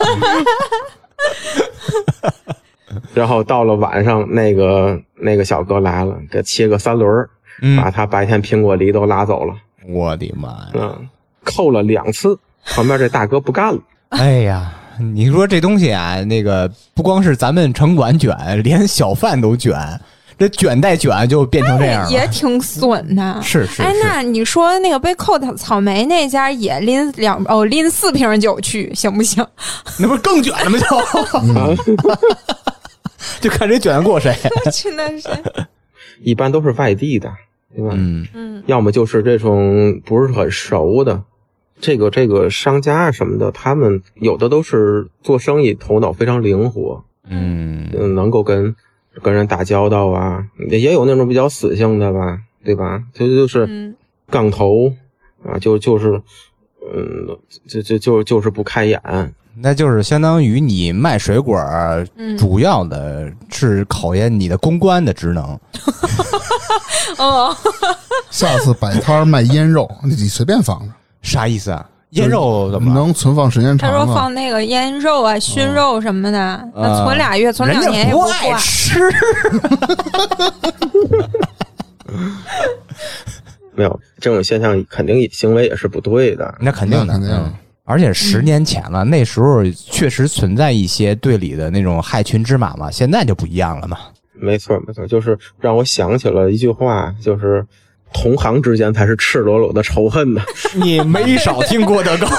[3.13, 7.29] 然后到了晚上，那个那个小哥来了，给切个三轮儿，
[7.61, 9.55] 嗯把他白天苹果梨都拉走了，
[9.87, 10.71] 我的妈呀！
[10.73, 11.09] 嗯，
[11.47, 13.79] 扣了两次，旁边这大哥不干了，
[14.09, 19.75] 哎呀，你说这东西啊，那个不光是咱们城管卷，连小贩都卷，
[20.37, 22.11] 这卷带卷就变成这样了。
[22.11, 23.23] 也挺损的。
[23.23, 29.45] 哎，是是哎，那你说那个被扣的草莓那家也拎两哦拎四瓶酒去行不行？
[29.99, 30.77] 那不是更卷了吗？
[33.41, 34.35] 就 就看谁卷得过谁。
[34.71, 35.29] 去那是，
[36.21, 37.31] 一般都是外地的，
[37.75, 37.91] 对吧？
[37.93, 41.21] 嗯嗯要么就是这种不是很熟的，
[41.79, 48.75] 这个这个商家啊什么的，他们有的都是做生意头脑非常灵活，嗯嗯，能够跟
[49.21, 53.03] 跟人打交道啊，也有那种比较死性的吧，对吧？
[53.13, 53.95] 就就是嗯
[54.29, 54.91] 杠头
[55.43, 56.21] 啊，就就是，
[56.93, 59.01] 嗯，就就就就是不开眼，
[59.59, 61.57] 那就是相当于你卖水果，
[62.15, 65.59] 嗯主要的是考验你的公关的职能。
[67.17, 67.55] 哦，
[68.29, 70.93] 下次摆摊卖腌肉，你随便放着，
[71.27, 71.85] 啥意思啊？
[72.11, 72.99] 腌肉怎么了？
[73.01, 74.15] 能存放时间长他说。
[74.15, 78.57] 放那个腌肉啊、熏肉什么的，那存俩月、存人两年也不也坏爱。
[78.59, 79.01] 吃。
[83.75, 86.55] 没有这种现象，肯定行为也是不对的。
[86.59, 87.53] 那肯定的，那肯定嗯
[87.83, 93.97] 而且十年前了，那时候确实存在一些队里的那种害群之马嘛，现在就不一样了嘛。
[94.33, 97.65] 没错，没错，就是让我想起了一句话，就是
[98.13, 100.41] 同行之间才是赤裸裸的仇恨呢。
[100.75, 102.29] 你没少听郭德纲，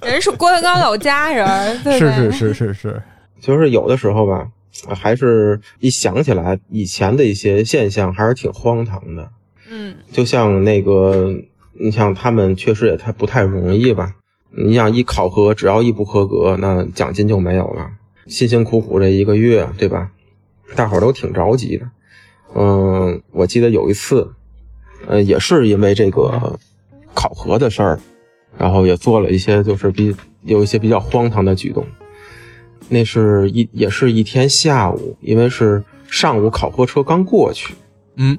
[0.02, 2.10] 人是郭德纲老家人，对是？
[2.10, 3.02] 是是是是，
[3.40, 4.48] 就是有的时候吧，
[4.94, 9.28] 还是一想起来以前的一些现象，还是挺荒唐的。
[9.70, 11.30] 嗯就像那个，
[11.78, 14.14] 你像他们确实也太不太容易吧？
[14.50, 17.90] 你想一考核，只要一不合格，那奖金就没有了。
[18.26, 20.10] 辛辛苦苦这一个月，对吧？
[20.74, 21.86] 大伙儿都挺着急的。
[22.54, 24.32] 嗯，我记得有一次，
[25.06, 26.58] 呃，也是因为这个
[27.14, 28.00] 考核的事儿，
[28.56, 31.84] 然后也做了一些就是比有一些比较荒唐的举动。
[32.88, 37.74] 那是一也是一天下午，因为是上午考核车刚过去，
[38.16, 38.38] 嗯，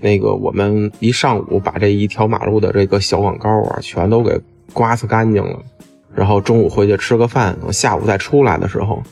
[0.00, 4.38] 那个我们一上午把这一条马路的这个小广告啊，全都给
[4.74, 5.58] 刮擦干净了。
[6.14, 9.02] 然后中午回去吃个饭，我下午再出来的时候，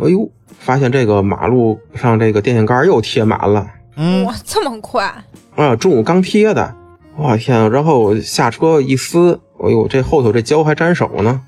[0.00, 0.28] 哎呦，
[0.58, 5.12] 发现这个马路上这个电线杆又贴满了嗯，哇，这么快？
[5.56, 5.76] 啊！
[5.76, 6.74] 中午刚贴的，
[7.16, 7.68] 我天啊！
[7.68, 11.40] 然后我下车一撕，哎呦，这后头这胶还粘手呢，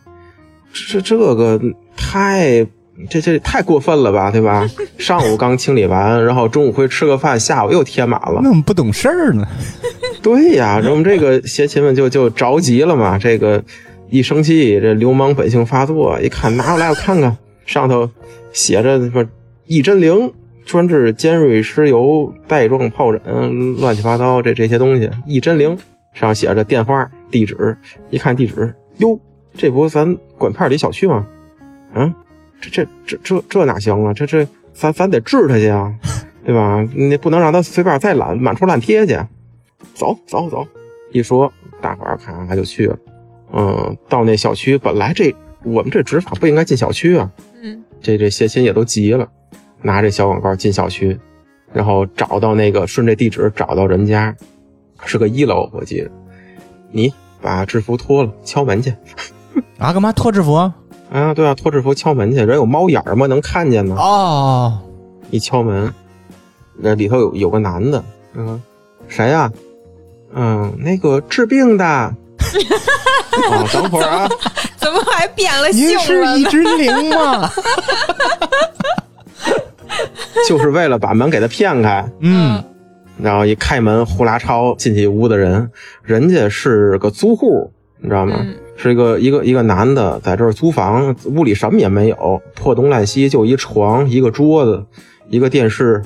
[0.73, 1.61] 这这个
[1.97, 2.65] 太
[3.11, 4.69] 这这太过分了吧，对吧？
[4.97, 8.41] 上午刚清理完，然后中午回去吃个饭，下午又贴满了。
[8.43, 9.45] 那怎么不懂事儿呢？
[10.23, 13.63] 对呀，我们这个邪勤们就就着急了嘛，这个
[14.09, 17.37] 一生气，这流氓本性发作，一看拿过来我看看，
[17.67, 18.09] 上头
[18.53, 19.25] 写着什么
[19.67, 20.33] 一针灵。
[20.67, 25.79] 专治尖锐湿疣、带状疱疹，乱七八糟这这些东西，一针灵
[26.13, 27.75] 上写着电话、地址，
[28.11, 29.19] 一看地址，哟，
[29.55, 31.25] 这不咱管片里小区吗？
[31.95, 32.13] 嗯，
[32.61, 34.13] 这这这这这哪行啊？
[34.13, 35.95] 这这咱咱得治他去啊，
[36.45, 36.87] 对吧？
[36.95, 39.17] 你不能让他随便再懒满处乱贴去。
[39.95, 40.67] 走走走，
[41.13, 41.51] 一说
[41.81, 42.99] 大伙儿咔就去了。
[43.53, 47.31] 嗯，到那小区，本来这我们这执法不应该进小区啊。
[47.63, 49.29] 嗯，这这谢亲也都急了。
[49.83, 51.19] 拿这小广告进小区，
[51.73, 54.35] 然后找到那个顺着地址找到人家，
[55.05, 56.11] 是个一楼，我记得。
[56.91, 57.13] 你
[57.43, 58.95] 把制服脱了，敲门去。
[59.79, 60.55] 啊，干嘛脱制服？
[60.55, 62.39] 啊，对啊，脱制服敲门去。
[62.39, 63.27] 人有猫眼吗？
[63.27, 63.97] 能看见吗。
[63.97, 64.79] 哦，
[65.31, 65.93] 一敲门，
[66.77, 68.03] 那里头有有个男的。
[68.35, 68.61] 嗯，
[69.09, 69.53] 谁呀？
[70.35, 71.85] 嗯，那个治病的。
[73.51, 74.29] 哦，等会儿啊。
[74.77, 75.97] 怎么还变了性了？
[75.97, 77.51] 您是一只灵吗？
[80.49, 82.63] 就是为了把门给他骗开，嗯，
[83.21, 85.71] 然后一开门，呼啦超进去屋的人，
[86.03, 88.35] 人家是个租户，你知道吗？
[88.77, 94.85] 是一个一个一个男的在这儿租房，屋里什么也没有，破东烂西，就一床、一个桌子、
[95.31, 96.03] 一个电视。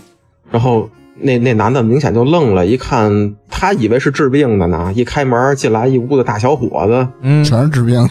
[0.53, 8.11] 然后那那男的明显就愣了，一看他以为是治病的呢，一开门进来一屋子大小伙子，嗯，全是治病，的，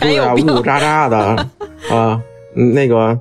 [0.00, 1.46] 对啊，呜呜喳喳的
[1.94, 2.20] 啊，
[2.54, 3.18] 那个。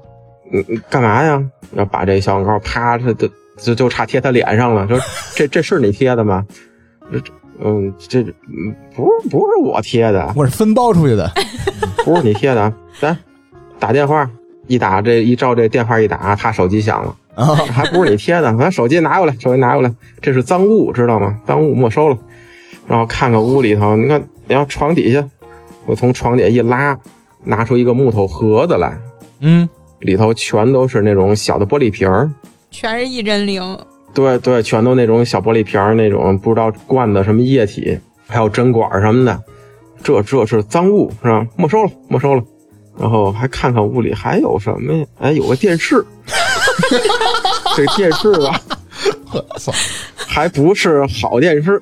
[0.51, 1.43] 嗯，干嘛呀？
[1.73, 4.87] 要把这小广告啪，这就就就差贴他脸上了。
[4.87, 4.99] 说
[5.33, 6.45] 这这是你贴的吗？
[7.11, 7.19] 这
[7.63, 8.23] 嗯，这
[8.95, 11.31] 不是不是我贴的，我是分包出去的，
[12.03, 12.73] 不是你贴的。
[13.01, 13.15] 来
[13.79, 14.29] 打电话，
[14.67, 17.15] 一打这一照这电话一打，他手机响了，
[17.71, 18.51] 还不是你贴的？
[18.53, 21.39] 把手机拿过来，手机拿过来，这是赃物，知道吗？
[21.45, 22.17] 赃物没收了。
[22.87, 25.23] 然后看看屋里头，你看，你看床底下，
[25.85, 26.97] 我从床底下一拉，
[27.43, 28.97] 拿出一个木头盒子来，
[29.39, 29.69] 嗯。
[30.01, 32.29] 里头全都是那种小的玻璃瓶儿，
[32.69, 33.77] 全是一针灵。
[34.13, 37.97] 对对，全都那种小玻璃瓶儿，那种不知道灌的什么液体，
[38.27, 39.41] 还有针管什么的。
[40.03, 41.47] 这这是赃物是吧？
[41.55, 42.43] 没收了，没收了。
[42.99, 45.05] 然后还看看屋里还有什么呀？
[45.19, 46.03] 哎，有个电视。
[47.75, 48.59] 这电视啊，
[49.31, 49.71] 我操，
[50.17, 51.81] 还不是好电视，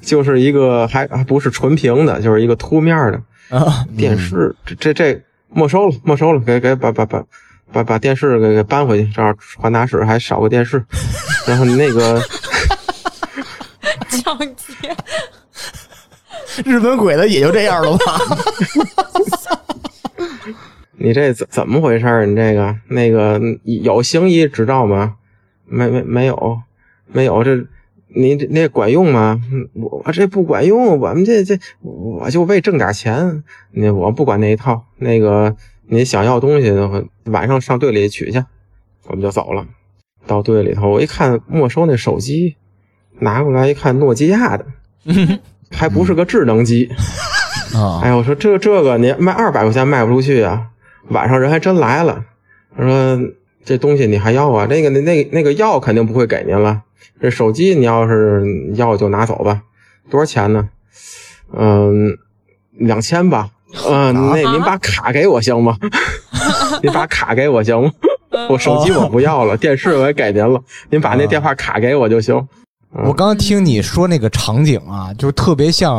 [0.00, 4.54] 就是一个还还不是纯平的，就是一个凸面的啊电视。
[4.64, 7.24] 这这这没收了，没收了，给给把把把。
[7.76, 10.82] 把把电视给给搬回去，正好传达室还少个电视。
[11.46, 12.18] 然后你那个
[14.08, 14.96] 抢劫，
[16.64, 18.18] 日本鬼子也就这样了吧？
[20.98, 22.26] 你这怎怎么回事？
[22.26, 25.16] 你这个那个有行医执照吗？
[25.66, 26.62] 没没没有
[27.06, 27.62] 没有这
[28.08, 29.40] 你这那管用吗？
[29.74, 35.54] 我我这不管用，我们这这我就为挣点钱，那我不管那一套那个。
[35.88, 38.44] 你想要东西的话，晚上上队里取去，
[39.06, 39.66] 我们就走了。
[40.26, 42.56] 到队里头，我一看没收那手机，
[43.20, 44.66] 拿过来一看，诺基亚的，
[45.70, 46.90] 还不是个智能机。
[47.74, 48.00] 啊！
[48.02, 50.68] 哎呀，我说这这个你卖二百块钱卖不出去啊！
[51.08, 52.24] 晚上人还真来了，
[52.76, 53.18] 他说
[53.64, 54.66] 这东西你还要啊？
[54.66, 56.82] 那个那那那个药肯定不会给您了。
[57.20, 59.62] 这手机你要是要就拿走吧。
[60.10, 60.68] 多少钱呢？
[61.52, 62.18] 嗯，
[62.72, 63.50] 两千吧。
[63.88, 65.76] 嗯， 那 您把卡给我行吗？
[66.82, 67.90] 您把卡给我行吗？
[68.48, 70.60] 我手机我不要了， 电视我也给您了，
[70.90, 72.34] 您把那电话卡给我就行。
[73.04, 75.94] 我刚刚听你说那个场景啊，就是特别像，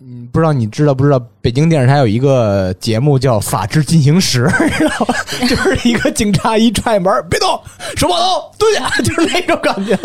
[0.00, 1.20] 嗯，不知道你知道不知道？
[1.40, 4.46] 北京电视台有一个节目叫《法制进行时》，
[4.78, 5.14] 知道吗？
[5.48, 7.48] 就是一个警察一踹门，别动，
[7.96, 9.96] 手把刀蹲下，就是那种感觉。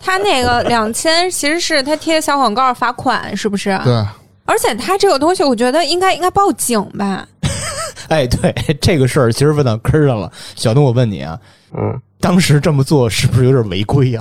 [0.00, 3.78] 他那个两千其实是他贴小广告罚款，是不是？
[3.84, 4.04] 对。
[4.44, 7.26] 而且他这个东西，我觉得应该应该报警吧。
[8.08, 10.30] 哎，对这个事儿，其实问到根儿上了。
[10.56, 11.38] 小东，我问你啊，
[11.72, 14.20] 嗯，当时这么做是不是有点违规呀？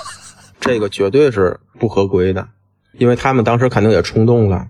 [0.60, 2.46] 这个绝对是不合规的，
[2.98, 4.66] 因为他们当时肯定也冲动了。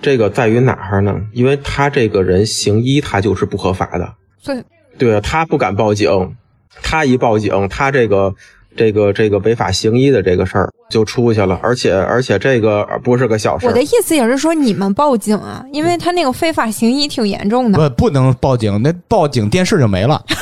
[0.00, 1.20] 这个在于哪儿呢？
[1.32, 4.14] 因为他这个人行医，他就是不合法的。
[4.42, 4.64] 对，
[4.98, 6.36] 对啊，他不敢报警，
[6.82, 8.34] 他一报警，他这个。
[8.76, 13.66] 这个这个违法行医的这个事儿就出去了，而且而且这个不是个小事。
[13.66, 17.90] 我的意思也是说，你们报警啊，因为他那个非法行医挺严重的。
[17.90, 20.22] 不，不能报警，那报警电视就没了。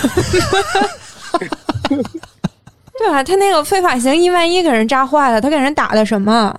[2.99, 6.55] 对啊，他那个非法行医，万一给人扎坏了，他给人打的什么？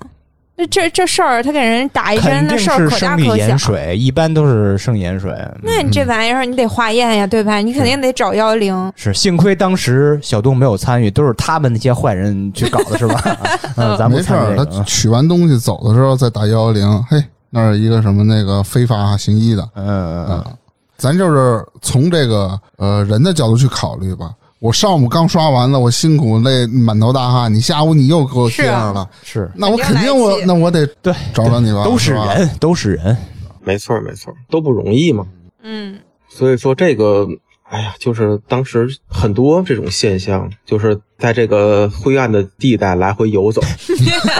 [0.67, 3.47] 这这这事儿，他给人打一针，那事儿是可大生理可小。
[3.47, 5.33] 盐水，一般都是生盐水。
[5.61, 7.57] 那你这嗯玩意儿你得化验呀，对吧？
[7.57, 8.93] 你肯定得找幺幺零。
[8.95, 13.21] 是幸亏当时小东没有参与，都是他们那些坏人去搞的，是吧？
[13.77, 14.83] 嗯，咱们没事儿，他参与这个。
[14.83, 20.53] 取完东西走的时候再打幺幺零，嘿，那儿一个什么那个非法行医的，嗯嗯嗯嗯，
[20.97, 24.31] 咱就是从这个呃人的角度去考虑吧。
[24.61, 32.31] 我上午刚刷完了，我辛苦累满头大汗，你下午你又给我是啊接上了，是那我肯肯定定我那我得对，找找你吧，都是吧？
[32.35, 33.17] 人，都是人。
[33.63, 35.25] 没错没错，都不容易嘛。
[35.63, 35.97] 嗯，
[36.29, 37.27] 所以说这个，
[37.63, 43.61] 哎呀，就是当时很多这种现象，就是在这个灰暗的地带来回游走，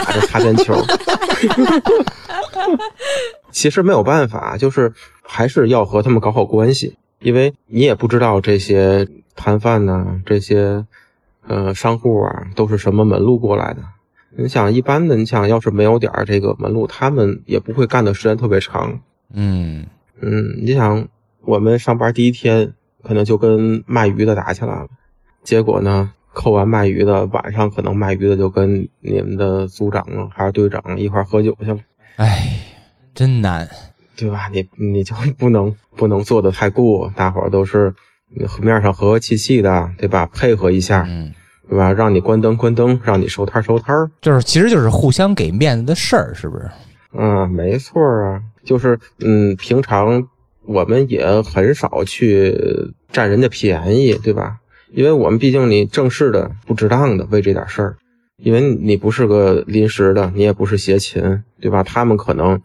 [0.06, 0.72] 打着擦边球。
[3.50, 4.92] 其实没有办法，就是
[5.24, 10.84] 还是要和他们搞好关系，因为你也不知道这些摊贩呐、这些
[11.46, 13.82] 呃商户啊，都是什么门路过来的。
[14.36, 19.00] 你想，一般的，你想要是没有点儿这个门路，他们也不会干的时间特别长。
[19.32, 19.86] 嗯
[20.20, 21.06] 嗯，你想，
[21.42, 24.88] 我们上班第一天可能就跟卖鱼的打起来了，
[25.42, 31.78] 结果呢，扣完卖鱼的，晚上可能卖鱼的就跟你们的组长啊还是队长一块儿喝酒去了，
[32.16, 32.58] 哎，
[33.14, 33.68] 真难。
[34.16, 34.48] 对吧？
[34.52, 37.94] 你你就不能不能做的太过，大伙儿都是
[38.60, 40.26] 面上和和气气的，对吧？
[40.26, 41.32] 配合一下，嗯，
[41.68, 41.92] 对吧？
[41.92, 46.70] 让你关灯关灯，让你收摊儿收摊儿，就是其实就是互相给面子的事儿，是不是？
[47.14, 50.26] 嗯，没错儿啊，就是嗯，平常
[50.64, 52.56] 我们也很少去
[53.10, 54.58] 占人家便宜，对吧？
[54.90, 57.96] 因为我们毕竟你正式的不值当的为这点事儿，
[58.36, 61.82] 因为你不是个临时的，你也不是协勤，对吧？
[61.82, 62.60] 他们可能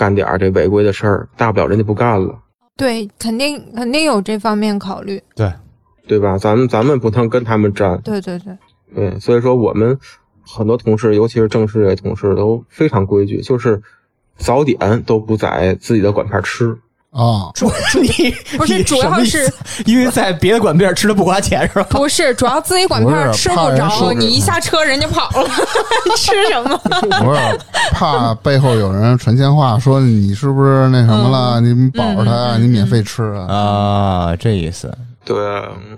[0.00, 2.34] 干点儿这违规的事儿，大不了人家不干了，
[2.74, 5.22] 对，肯定肯定有这方面考虑。
[5.34, 5.52] 对，
[6.08, 6.38] 对吧？
[6.38, 8.56] 咱们咱们不能跟他们沾，对对对，
[8.94, 9.98] 对，所以说我们
[10.40, 13.82] 很多同事，尤其是正式的同事，都非常规矩，就是
[14.38, 16.78] 早点都不在自己的馆片吃。
[17.10, 19.52] 啊，主你 不是主要是
[19.84, 21.86] 因为在别的馆片吃的不花钱是吧？
[21.90, 25.48] 不是主要自己管片吃不着，你一下车人家跑了，
[26.16, 26.78] 吃什么？
[27.20, 27.40] 不是
[27.92, 31.60] 怕背后有人传闲话说你是不是那什么了？
[31.60, 33.46] 你保着他呀，你免费吃啊？
[33.52, 34.96] 啊，这意思。
[35.24, 35.96] 对，嗯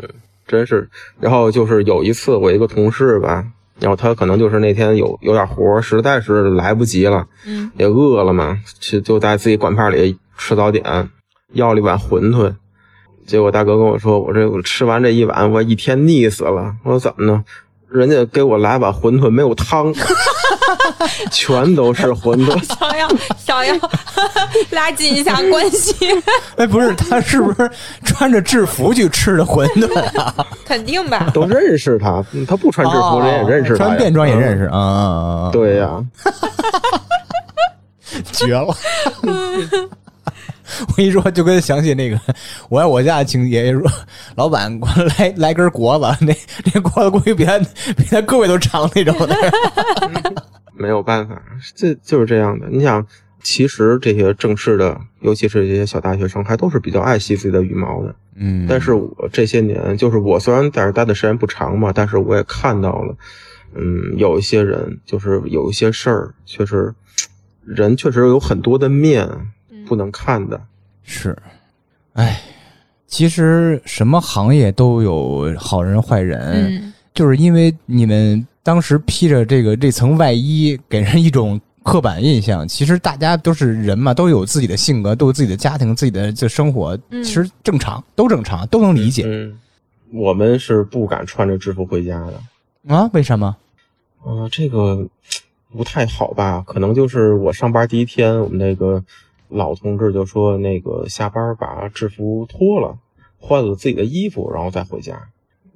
[0.48, 0.88] 真是。
[1.20, 3.44] 然后就是有一次，我一个同事吧，
[3.78, 11.08] 然后他可能就是那天有有点活，实在是来不及了，嗯，也饿了嘛，就就在自己管片里吃早点，
[11.52, 12.54] 要了一碗馄饨。
[13.26, 16.74] 结果大哥跟我说，我这我吃完这一碗，我一天腻死了。
[16.84, 17.44] 我说怎么呢？
[17.88, 19.92] 人家给我来碗馄饨，没有汤，
[21.30, 22.58] 全都是馄饨。
[22.64, 23.06] 想要
[23.36, 23.74] 想 要
[24.70, 25.94] 拉近一下关系，
[26.56, 27.70] 哎，不是，他是不是
[28.02, 30.34] 穿着制服去吃的馄饨啊？
[30.64, 31.30] 肯定吧？
[31.34, 34.64] 都认识他，嗯他不穿制服，人也认识他，哦穿便装也认识。
[34.64, 35.42] 识啊啊啊！
[35.48, 36.02] 啊，对呀、
[38.32, 38.74] 绝了！
[40.88, 42.16] 我跟你说，就跟想起那个
[42.68, 43.82] 《我爱我家》的情节，说
[44.36, 46.34] 老板给我来来根果子， 那
[46.72, 47.58] 那果子估计比他
[47.96, 49.34] 比他胳膊都长那种的。
[50.74, 51.40] 没有办法，
[51.74, 52.66] 这就是这样的。
[52.70, 53.06] 你想，
[53.42, 58.14] 其实这些正式的，尤其是这些小大学生，还都是比较爱惜自己的羽毛的。
[58.34, 63.14] 嗯但是我这些年，就是我虽然在这待的时间不长嘛，但是我也看到了，
[63.74, 66.94] 嗯，有一些人，就是有一些事儿，确实，
[67.64, 69.28] 人确实有很多的面
[69.92, 70.58] 不能看的。
[71.02, 71.36] 是，
[72.14, 72.40] 哎，
[73.06, 82.66] 其实什么行业都有好人坏人，嗯，就是因为你们当时披着这个这层外衣，给人一种刻板印象。
[82.66, 89.58] 其实大家都是人嘛，都有自己的性格，都有自己的家庭、自己的这生活，嗯其实正常，都正常，都能理解、嗯，
[90.10, 92.94] 我们是不敢穿着制服回家的。
[92.96, 93.10] 啊？
[93.12, 93.54] 为什么？
[94.24, 95.06] 呃，这个
[95.70, 96.64] 不太好吧？
[96.66, 99.04] 可能就是我上班第一天，我们那个
[99.52, 102.98] 老同志就说，那个下班把制服脱了，
[103.38, 105.28] 换了自己的衣服，然后再回家。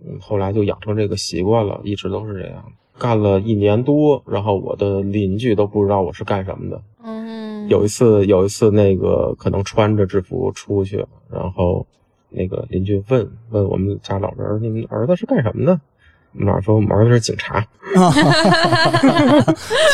[0.05, 2.64] 嗯，后来就养成这个习惯了，一直都是这样。
[2.99, 6.83] 干了一年多，然后我的邻居都不知道我是干什么的。
[7.03, 11.87] 嗯，有一次，有一次那个可能穿着制服出去，然后
[12.31, 15.81] 那个邻居问问我们家老人：“你们儿子是干什么的？”
[16.39, 17.64] 我们老人说：“我们儿子是警察。”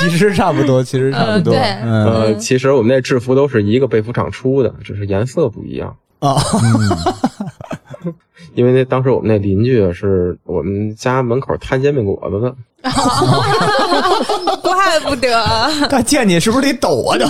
[0.01, 1.55] 其实差不多，其实差不多。
[1.55, 5.97] 嗯对嗯呃，其实我们那制服都是一个被服厂出的，只是颜色不一样。
[6.19, 6.37] 啊，
[8.55, 12.55] 因为那当时我们那邻居是我们家门口摊煎饼果子的，
[14.63, 15.31] 怪不得，
[15.89, 17.19] 他见你是不是得抖啊？
[17.19, 17.27] 都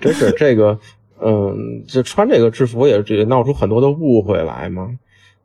[0.00, 0.78] 真是这个，
[1.22, 4.88] 嗯，就穿这个制服也也闹出很多的误会来嘛。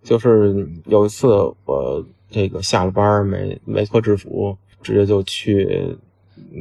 [0.03, 1.27] 就是有一次
[1.65, 5.97] 我这个下了班没没脱制服，直接就去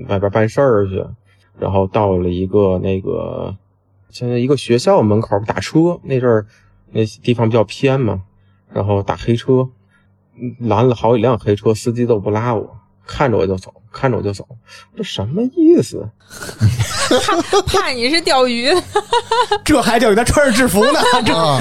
[0.09, 1.05] 外边办事儿去，
[1.59, 3.57] 然后到了一个那个
[4.11, 6.47] 现在一个学校门口打车，那阵儿
[6.93, 8.23] 那地方比较偏嘛，
[8.73, 9.69] 然后打黑车，
[10.39, 14.47] 嗯拦了好几辆黑车，司机都不拉我，看着我就走，看着我就走，
[14.97, 16.09] 这什么意思？
[17.67, 18.69] 怕你是钓鱼，
[19.65, 21.59] 这还叫给他穿着制服呢，这啊，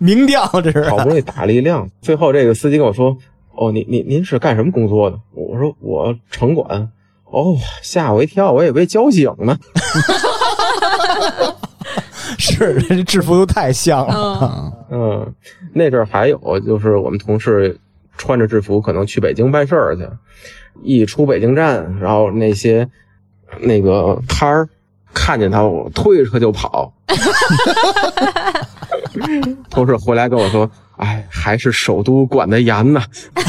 [0.00, 3.16] 明调这是好不容易打了一辆，最后这个司机跟我说
[3.54, 6.90] ：“哦，您您您是干什么工作的？”我说：“我城管。”
[7.30, 9.56] 哦，吓我一跳，我以为交警呢。
[12.38, 14.72] 是这制服都太像了。
[14.90, 15.34] 嗯，嗯，
[15.74, 17.78] 那阵儿还有就是我们同事
[18.16, 20.08] 穿着制服可能去北京办事儿去，
[20.82, 22.88] 一出北京站，然后那些
[23.60, 24.66] 那个摊儿
[25.12, 26.92] 看见他，我推着他就跑。
[29.70, 33.02] 同事回来跟我说：“哎，还是首都管的严呐。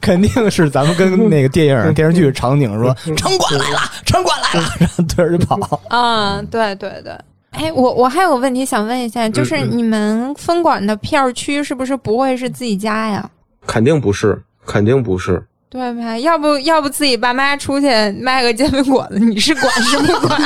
[0.00, 5.80] 肯定是咱们跟那个电影、电视剧场景说，城管来了，城管来了，然后对着就跑。
[5.88, 7.12] 啊，对对对。
[7.52, 13.28] 哎，我我还有个问题想问一下，就是你们分管的片儿区是不是不会是自己家呀？”
[13.66, 15.42] 肯定不是，肯定不是。
[15.74, 16.16] 对吧？
[16.20, 17.88] 要不要不自己爸妈出去
[18.22, 20.40] 卖个煎饼果子，你是管是不管？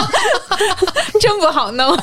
[1.20, 1.94] 真不好弄。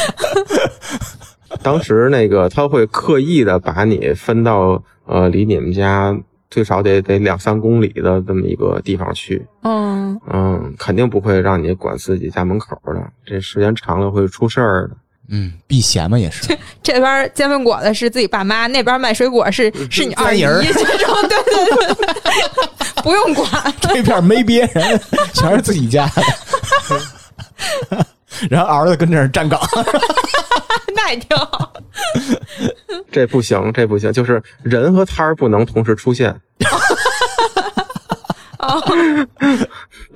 [1.62, 6.18] 当时那个他会刻意的把你分到呃离你们家
[6.50, 14.96] 最少得得两三公里的这么一个地方去，嗯，嗯，肯定不会让你管自己家门口的，这时间长了会出事儿的。
[15.28, 16.56] 嗯，避嫌嘛也是。
[16.82, 20.84] 这边煎饼果子是自己爸妈，那边卖水果是是你二姨，儿这种
[21.28, 22.06] 对对对对，
[23.02, 23.46] 不用管。
[23.80, 24.98] 这片没别人，
[25.34, 26.22] 全是自己家的。
[28.48, 29.60] 然后儿子跟这儿站岗，
[30.94, 31.72] 那也挺好。
[33.10, 36.34] 这不行，这不行，就是人和摊儿不能同时出现。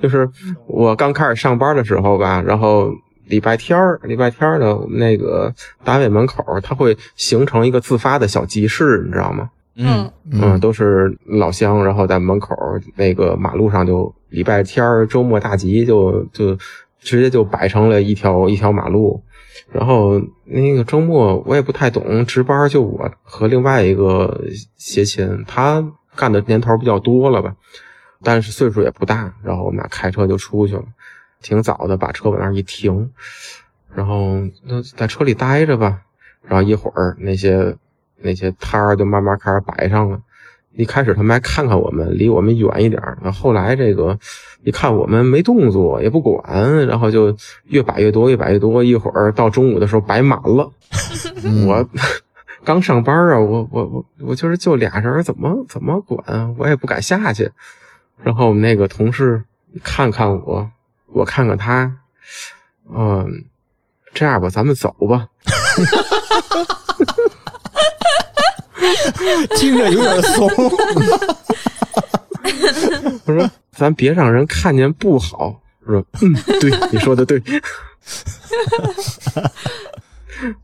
[0.01, 0.29] 就是
[0.67, 2.89] 我刚开始上班的时候吧，然后
[3.25, 5.53] 礼拜天儿，礼拜天儿呢，我们那个
[5.83, 9.49] 单位门口儿它会形成一个自发的小集市，你知道吗？
[9.75, 12.55] 嗯嗯，都是老乡，然后在门口
[12.95, 16.55] 那个马路上就礼拜天儿、周末大集就就
[16.99, 19.23] 直接就摆成了一条一条马路。
[19.71, 24.43] 然后那个周末我也不太懂，值班就我和另外一个
[24.77, 25.83] 协勤，他
[26.15, 27.55] 干的年头比较多了吧，
[28.21, 29.33] 但是岁数也不大。
[29.43, 30.83] 然后我们俩开车就出去了，
[31.43, 33.11] 挺早的，把车往那儿一停，
[33.93, 36.01] 然后那在车里待着吧。
[36.41, 37.77] 然后一会儿那些
[38.17, 40.19] 那些摊儿就慢慢开始摆上了。
[40.75, 43.15] 一开始他们还看看我们，离我们远一点儿。
[43.21, 44.17] 然后后来这个
[44.63, 48.83] 一看我们没动作，也不管，然后就越摆越多，越摆越多。
[48.83, 50.71] 一会儿到中午的时候摆满了。
[51.67, 51.87] 我
[52.65, 56.53] 刚上班啊，我我我我就是就俩人，怎么怎么管啊？
[56.57, 57.51] 我也不敢下去。
[58.23, 59.43] 然后我们那个同事
[59.83, 60.71] 看看我，
[61.13, 61.91] 我看看他，
[62.93, 63.45] 嗯，
[64.13, 65.27] 这样吧，咱们走吧。
[69.55, 70.49] 听着有点怂。
[73.25, 75.61] 我说咱别让人看见不好。
[75.85, 77.41] 我说嗯，对，你说的对。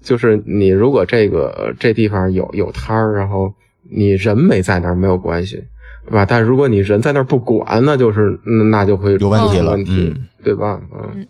[0.01, 5.63] 就是你如果这个这地方有有摊儿，然后你人没在那儿没有关系，
[6.05, 6.25] 对吧？
[6.25, 10.81] 但如果你人在那儿不管，那就是嗯那就会有问题了问题，嗯对吧？
[10.93, 11.27] 嗯，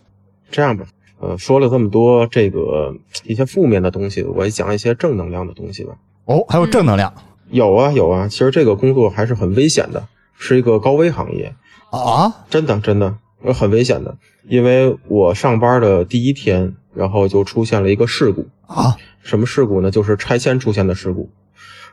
[0.50, 0.84] 这样吧，
[1.20, 2.94] 呃，说了这么多这个
[3.24, 5.94] 一些负面的东西，我也讲一些正能量的东西吧。
[6.24, 7.12] 哦，还有正能量
[7.50, 10.06] 有啊有啊，其实这个工作还是很危险的，
[10.38, 11.54] 是一个高危行业。
[11.90, 12.44] 啊！
[12.48, 14.16] 真的真的呃很危险的，
[14.48, 18.46] 因为我上班的第一天，然后就出现了一个事故。
[18.68, 19.90] 啊，什么事故呢？
[19.90, 21.30] 就是拆迁出现的事故。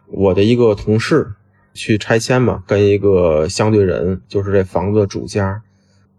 [0.05, 1.32] 我的一个同事
[1.78, 5.61] 去拆迁嘛，跟一个相对人，就是这房子的主家，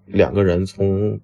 [0.06, 1.18] 两个人从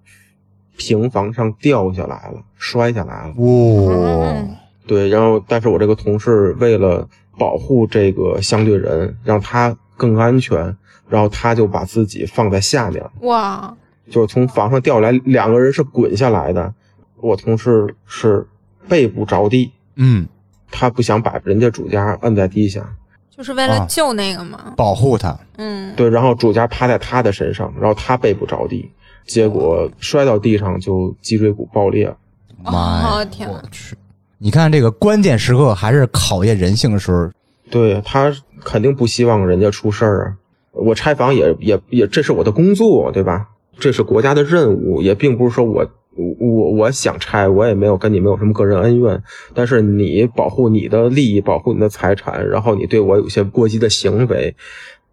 [0.77, 3.33] 平房上掉下来了，摔下来了。
[3.37, 4.47] 哦，
[4.85, 7.07] 对，然后但是我这个同事为了
[7.39, 10.77] 保护这个相对人，让他更安全，
[11.07, 13.75] 然后他就把自己放在下面，哇，
[14.09, 16.73] 就是从房上掉下来，两个人是滚下来的，
[17.21, 18.45] 我同事是
[18.87, 20.27] 背部着地，嗯，
[20.69, 22.95] 他不想把人家主家摁在地下，
[23.37, 24.73] 就是为了啊救那个嘛。
[24.77, 25.37] 保护他。
[25.57, 28.89] 嗯，对，然后主家趴在他的身上，然后他背部着地，
[29.25, 32.17] 结果摔到地上就脊椎骨爆裂了。
[32.63, 33.09] 妈呀！
[33.09, 33.95] 哦天哪我去！
[34.37, 37.29] 你看这个关键时刻还是考验人性的时候，
[37.69, 38.33] 对他
[38.63, 40.33] 肯定不希望人家出事儿啊。
[40.71, 43.47] 我拆房也也也，这是我的工作，对吧？
[43.79, 45.85] 这是国家的任务，也并不是说我
[46.15, 49.21] 我我我想拆，我也没有跟你没有什么个人恩怨。
[49.53, 54.55] 但是你保护你的利益，保护你的财产，然后你对我有些过激的行为，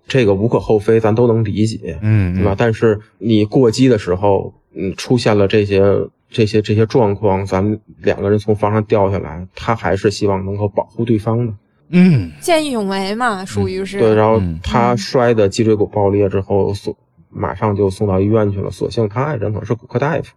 [0.07, 2.55] 这个无可厚非，咱都能理解，嗯，对吧？
[2.57, 5.83] 但是你过激的时候，嗯，出现了这些
[6.31, 11.53] 这些这些状况，咱们两个人从房上掉下来，他还是希望能够保护对方的。
[11.95, 13.99] 嗯，见义勇为嘛，属于是。
[13.99, 16.97] 对，然后嗯他摔的脊椎骨爆裂之后，所
[17.29, 18.71] 马上就送到医院去了。
[18.71, 20.33] 所幸他爱人可能是骨科大夫，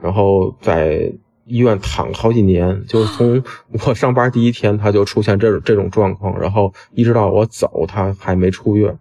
[0.00, 1.12] 然后在
[1.44, 3.42] 医院躺了好几年， 就是从
[3.86, 8.98] 我上班第一天他就出现这种 这种状况，然后一直到我走他还没出院。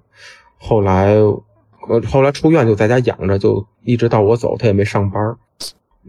[0.57, 1.13] 后来，
[1.87, 5.35] 呃，后来出院就在家养着，就一直到我走他也没上班。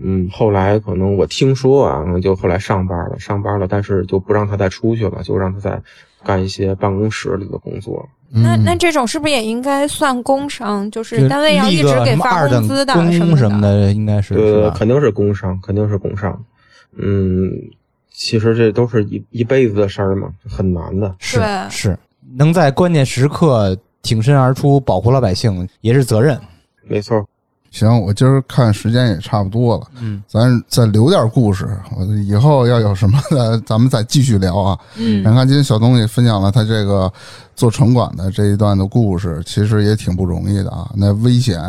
[0.01, 5.83] 嗯，后来可能我听说啊，就后来上班了，上班了，但是就不让他再出去了，就让他在
[6.23, 8.09] 干一些办公室里的工作。
[8.31, 10.91] 那嗯那这种是不是也应该算工伤？
[10.91, 13.61] 就就是单位要一直给发工资的功什么什么。
[13.61, 14.75] 的，应该是是对，吧？
[14.77, 16.39] 肯定是工伤，肯定是工伤。
[16.97, 17.51] 嗯，
[18.11, 21.15] 其实这都是一一辈子的事儿嘛，很难的。
[21.19, 21.99] 是是，
[22.37, 26.39] 能在关键时刻挺身而出，保护老百姓也是责任。
[26.83, 27.25] 没错，
[27.71, 34.79] 行，我今儿看时间也差不多了，嗯，咱再留点故事，我以后要有什么的，咱们再继续聊啊。
[34.97, 37.13] 嗯然后看今天小东也分享了他这个
[37.55, 40.91] 做城管的这一段的故事，其实也挺不容易的啊。
[40.95, 41.61] 那危险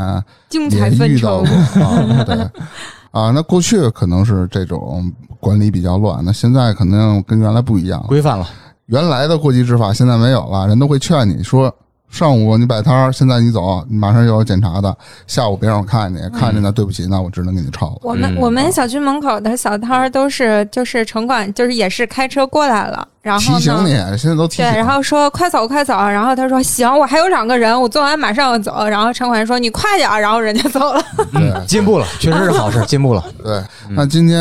[0.51, 1.47] 也遇到过。
[1.83, 2.35] 啊，对
[3.11, 3.31] 啊。
[3.31, 8.03] 那过去可能是这种管理比较乱，那现在肯定跟原来不一样。
[8.07, 8.47] 规范了。
[8.85, 11.73] 原来的过激执法现在没有了，人都会劝你说。
[12.09, 14.95] 上午你摆摊儿，现在你走，你马上又有检查的。
[15.27, 17.99] 下午别让我看见，看见那对不起，那我只能给你抄了。
[18.01, 24.77] 我们、嗯我们小区门口的小摊儿都是就是城管，就是也是开车过来了，然后提醒你。，现在都提对，醒。
[24.77, 28.87] 然后说快走快走，然后他说行，我还有两个人，我做完马上要走。
[28.87, 31.01] 然后城管说你快点，然后人家走了。
[31.31, 33.23] 对进步了，确实是好事， 进步了。
[33.43, 34.37] 对，那今天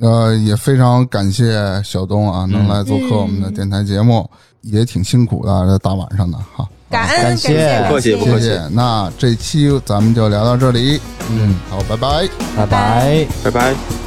[0.00, 4.28] 呃也非常感谢小东啊，能来做客我们的电台节目，
[4.62, 6.64] 也挺辛苦的，这大晚上的哈。
[6.94, 8.62] 感恩感谢谢，不客气不客气谢谢。
[8.70, 12.28] 那这期咱们就聊到这里，嗯，好，拜拜。
[12.56, 13.26] 拜拜。
[13.42, 14.03] 拜拜。